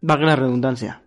Vaga 0.02 0.26
la 0.26 0.36
redundancia. 0.36 1.04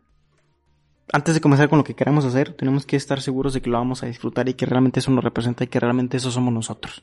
Antes 1.13 1.35
de 1.35 1.41
comenzar 1.41 1.69
con 1.69 1.79
lo 1.79 1.85
que 1.85 1.95
queremos 1.95 2.25
hacer, 2.25 2.55
tenemos 2.55 2.87
que 2.87 2.97
estar 2.97 3.21
seguros 3.21 3.55
de 3.55 3.63
que 3.63 3.71
lo 3.71 3.79
vamos 3.79 4.03
a 4.03 4.07
disfrutar 4.07 4.49
y 4.49 4.55
que 4.55 4.67
realmente 4.67 5.01
eso 5.01 5.11
nos 5.11 5.25
representa 5.25 5.65
y 5.65 5.69
que 5.69 5.81
realmente 5.81 6.17
eso 6.17 6.31
somos 6.31 6.53
nosotros. 6.53 7.03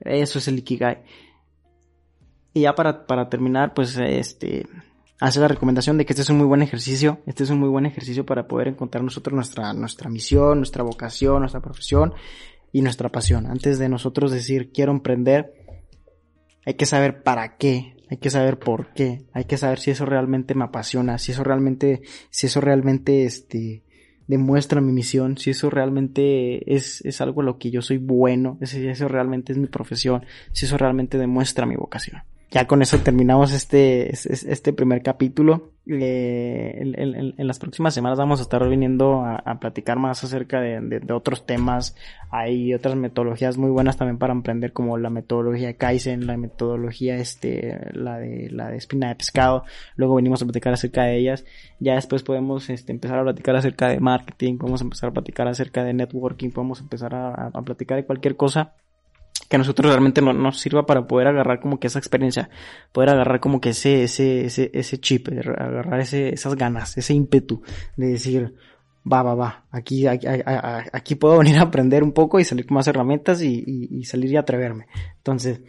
Eso 0.00 0.38
es 0.38 0.48
el 0.48 0.58
Ikigai. 0.58 1.02
Y 2.54 2.62
ya 2.62 2.74
para, 2.74 3.06
para 3.06 3.28
terminar, 3.28 3.74
pues 3.74 3.96
este 3.96 4.66
hace 5.22 5.38
la 5.38 5.46
recomendación 5.46 5.98
de 5.98 6.04
que 6.04 6.12
este 6.14 6.22
es 6.22 6.30
un 6.30 6.38
muy 6.38 6.46
buen 6.46 6.62
ejercicio. 6.62 7.20
Este 7.26 7.44
es 7.44 7.50
un 7.50 7.60
muy 7.60 7.68
buen 7.68 7.86
ejercicio 7.86 8.26
para 8.26 8.48
poder 8.48 8.66
encontrar 8.66 9.04
nosotros 9.04 9.34
nuestra, 9.34 9.72
nuestra 9.72 10.10
misión, 10.10 10.58
nuestra 10.58 10.82
vocación, 10.82 11.40
nuestra 11.40 11.60
profesión 11.60 12.12
y 12.72 12.82
nuestra 12.82 13.08
pasión. 13.08 13.46
Antes 13.46 13.78
de 13.78 13.88
nosotros 13.88 14.32
decir 14.32 14.72
quiero 14.72 14.90
emprender, 14.90 15.54
hay 16.66 16.74
que 16.74 16.86
saber 16.86 17.22
para 17.22 17.56
qué, 17.56 17.94
hay 18.10 18.16
que 18.16 18.30
saber 18.30 18.58
por 18.58 18.92
qué, 18.94 19.24
hay 19.32 19.44
que 19.44 19.56
saber 19.56 19.78
si 19.78 19.92
eso 19.92 20.06
realmente 20.06 20.56
me 20.56 20.64
apasiona, 20.64 21.18
si 21.18 21.30
eso 21.30 21.44
realmente, 21.44 22.02
si 22.30 22.48
eso 22.48 22.60
realmente 22.60 23.24
este, 23.24 23.84
demuestra 24.26 24.80
mi 24.80 24.90
misión, 24.90 25.38
si 25.38 25.50
eso 25.50 25.70
realmente 25.70 26.74
es, 26.74 27.00
es 27.04 27.20
algo 27.20 27.42
a 27.42 27.44
lo 27.44 27.58
que 27.58 27.70
yo 27.70 27.80
soy 27.80 27.98
bueno, 27.98 28.58
si 28.62 28.88
eso 28.88 29.06
realmente 29.06 29.52
es 29.52 29.58
mi 29.58 29.68
profesión, 29.68 30.26
si 30.50 30.66
eso 30.66 30.76
realmente 30.76 31.16
demuestra 31.16 31.64
mi 31.64 31.76
vocación 31.76 32.22
ya 32.52 32.66
con 32.66 32.82
eso 32.82 32.98
terminamos 32.98 33.52
este, 33.52 34.12
este 34.12 34.72
primer 34.74 35.02
capítulo. 35.02 35.70
Eh, 35.86 36.80
en, 36.80 37.46
las 37.46 37.58
próximas 37.58 37.94
semanas 37.94 38.18
vamos 38.18 38.38
a 38.38 38.42
estar 38.42 38.68
viniendo 38.68 39.24
a, 39.24 39.58
platicar 39.58 39.98
más 39.98 40.22
acerca 40.22 40.60
de, 40.60 41.00
otros 41.14 41.46
temas. 41.46 41.96
Hay 42.30 42.74
otras 42.74 42.94
metodologías 42.94 43.56
muy 43.56 43.70
buenas 43.70 43.96
también 43.96 44.18
para 44.18 44.34
emprender, 44.34 44.74
como 44.74 44.98
la 44.98 45.08
metodología 45.08 45.78
Kaizen, 45.78 46.26
la 46.26 46.36
metodología 46.36 47.16
este, 47.16 47.90
la 47.94 48.18
de 48.18 48.50
la 48.50 48.68
de 48.68 48.76
espina 48.76 49.08
de 49.08 49.14
pescado. 49.14 49.64
Luego 49.96 50.16
venimos 50.16 50.42
a 50.42 50.44
platicar 50.44 50.74
acerca 50.74 51.04
de 51.04 51.16
ellas. 51.16 51.46
Ya 51.80 51.94
después 51.94 52.22
podemos 52.22 52.68
este, 52.68 52.92
empezar 52.92 53.18
a 53.18 53.22
platicar 53.22 53.56
acerca 53.56 53.88
de 53.88 53.98
marketing, 53.98 54.58
podemos 54.58 54.82
empezar 54.82 55.08
a 55.08 55.12
platicar 55.14 55.48
acerca 55.48 55.84
de 55.84 55.94
networking, 55.94 56.50
podemos 56.50 56.80
empezar 56.80 57.14
a, 57.14 57.46
a 57.46 57.62
platicar 57.62 57.96
de 57.96 58.04
cualquier 58.04 58.36
cosa 58.36 58.74
que 59.48 59.56
a 59.56 59.58
nosotros 59.58 59.90
realmente 59.90 60.22
no, 60.22 60.32
nos 60.32 60.60
sirva 60.60 60.86
para 60.86 61.06
poder 61.06 61.28
agarrar 61.28 61.60
como 61.60 61.78
que 61.78 61.88
esa 61.88 61.98
experiencia, 61.98 62.48
poder 62.90 63.10
agarrar 63.10 63.40
como 63.40 63.60
que 63.60 63.70
ese, 63.70 64.02
ese, 64.02 64.46
ese, 64.46 64.70
ese 64.72 64.98
chip, 64.98 65.28
agarrar 65.28 66.00
ese, 66.00 66.32
esas 66.32 66.56
ganas, 66.56 66.96
ese 66.96 67.12
ímpetu 67.12 67.62
de 67.96 68.06
decir, 68.06 68.54
va, 69.10 69.22
va, 69.22 69.34
va, 69.34 69.64
aquí, 69.70 70.06
aquí, 70.06 70.26
aquí, 70.26 71.14
puedo 71.16 71.38
venir 71.40 71.58
a 71.58 71.62
aprender 71.62 72.02
un 72.02 72.12
poco 72.12 72.40
y 72.40 72.44
salir 72.44 72.66
con 72.66 72.76
más 72.76 72.88
herramientas 72.88 73.42
y, 73.42 73.62
y, 73.90 74.04
salir 74.04 74.32
y 74.32 74.36
atreverme. 74.36 74.86
Entonces, 75.18 75.60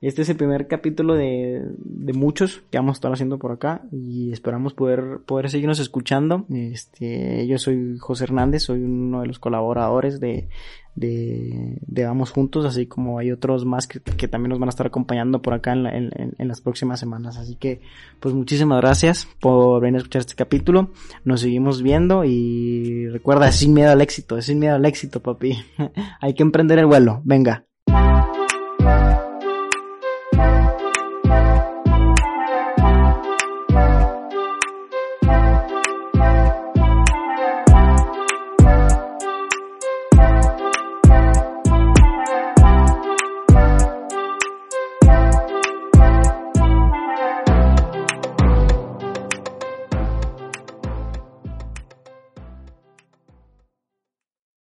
este 0.00 0.22
es 0.22 0.28
el 0.28 0.36
primer 0.36 0.66
capítulo 0.66 1.14
de, 1.14 1.62
de, 1.78 2.12
muchos 2.12 2.64
que 2.70 2.78
vamos 2.78 2.96
a 2.96 2.98
estar 2.98 3.12
haciendo 3.12 3.38
por 3.38 3.52
acá 3.52 3.82
y 3.92 4.32
esperamos 4.32 4.74
poder, 4.74 5.20
poder 5.24 5.48
seguirnos 5.48 5.78
escuchando. 5.78 6.44
Este, 6.50 7.46
yo 7.46 7.56
soy 7.56 7.98
José 7.98 8.24
Hernández, 8.24 8.64
soy 8.64 8.82
uno 8.82 9.20
de 9.20 9.28
los 9.28 9.38
colaboradores 9.38 10.18
de, 10.18 10.48
de, 10.94 11.78
de 11.86 12.04
Vamos 12.04 12.30
Juntos, 12.30 12.64
así 12.64 12.86
como 12.86 13.18
hay 13.18 13.32
otros 13.32 13.64
más 13.64 13.86
que, 13.86 14.00
también 14.28 14.50
nos 14.50 14.58
van 14.58 14.68
a 14.68 14.70
estar 14.70 14.86
acompañando 14.86 15.40
por 15.40 15.54
acá 15.54 15.72
en, 15.72 15.86
en, 15.86 16.48
las 16.48 16.60
próximas 16.60 17.00
semanas. 17.00 17.38
Así 17.38 17.56
que, 17.56 17.80
pues 18.20 18.34
muchísimas 18.34 18.80
gracias 18.80 19.28
por 19.40 19.80
venir 19.80 19.96
a 19.96 19.98
escuchar 19.98 20.20
este 20.20 20.34
capítulo. 20.34 20.90
Nos 21.24 21.40
seguimos 21.40 21.82
viendo 21.82 22.24
y 22.24 23.08
recuerda, 23.08 23.50
sin 23.52 23.72
miedo 23.74 23.90
al 23.90 24.00
éxito, 24.00 24.40
sin 24.42 24.58
miedo 24.58 24.74
al 24.74 24.84
éxito, 24.84 25.20
papi. 25.20 25.58
hay 26.20 26.34
que 26.34 26.42
emprender 26.42 26.78
el 26.78 26.86
vuelo. 26.86 27.22
Venga. 27.24 27.64